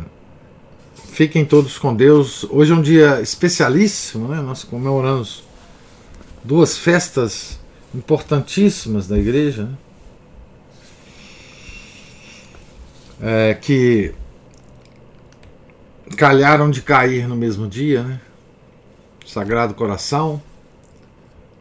fiquem 1.12 1.44
todos 1.44 1.78
com 1.78 1.94
Deus. 1.94 2.44
Hoje 2.50 2.72
é 2.72 2.74
um 2.74 2.82
dia 2.82 3.20
especialíssimo, 3.20 4.28
né? 4.28 4.40
Nós 4.40 4.64
comemoramos 4.64 5.44
duas 6.42 6.76
festas 6.76 7.58
importantíssimas 7.94 9.06
da 9.06 9.18
igreja. 9.18 9.64
Né? 9.64 9.76
É, 13.20 13.54
que 13.54 14.14
calharam 16.16 16.70
de 16.70 16.82
cair 16.82 17.28
no 17.28 17.36
mesmo 17.36 17.66
dia, 17.66 18.02
né? 18.02 18.20
Sagrado 19.26 19.74
Coração, 19.74 20.42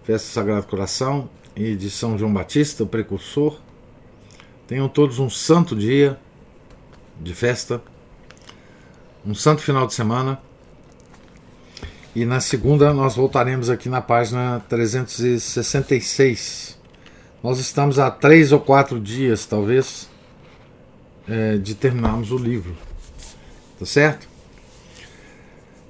festa 0.04 0.28
do 0.28 0.32
Sagrado 0.32 0.68
Coração 0.68 1.30
e 1.56 1.76
de 1.76 1.90
São 1.90 2.18
João 2.18 2.34
Batista, 2.34 2.84
o 2.84 2.88
precursor. 2.88 3.60
Tenham 4.66 4.88
todos 4.88 5.20
um 5.20 5.30
santo 5.30 5.76
dia 5.76 6.18
de 7.20 7.34
festa, 7.34 7.82
um 9.26 9.36
santo 9.36 9.62
final 9.62 9.86
de 9.86 9.94
semana. 9.94 10.40
E 12.16 12.26
na 12.26 12.40
segunda 12.40 12.94
nós 12.94 13.16
voltaremos 13.16 13.70
aqui 13.70 13.90
na 13.90 14.02
página 14.02 14.62
366. 14.70 16.78
Nós 17.44 17.60
estamos 17.60 18.00
há 18.00 18.10
três 18.10 18.52
ou 18.52 18.60
quatro 18.60 19.00
dias, 19.00 19.46
talvez, 19.46 20.10
é, 21.28 21.58
de 21.58 21.76
terminarmos 21.76 22.32
o 22.32 22.38
livro. 22.38 22.76
Tá 23.78 23.86
certo? 23.86 24.37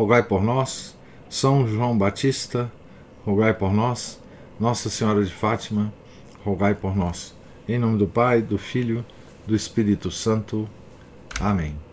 rogai 0.00 0.22
por 0.22 0.42
nós. 0.42 0.96
São 1.28 1.68
João 1.68 1.96
Batista, 1.96 2.72
rogai 3.24 3.52
por 3.52 3.70
nós. 3.70 4.18
Nossa 4.58 4.88
Senhora 4.88 5.22
de 5.22 5.32
Fátima, 5.32 5.92
rogai 6.42 6.74
por 6.74 6.96
nós. 6.96 7.34
Em 7.68 7.78
nome 7.78 7.98
do 7.98 8.06
Pai, 8.06 8.40
do 8.40 8.56
Filho, 8.56 9.04
do 9.46 9.54
Espírito 9.54 10.10
Santo. 10.10 10.66
Amém. 11.38 11.89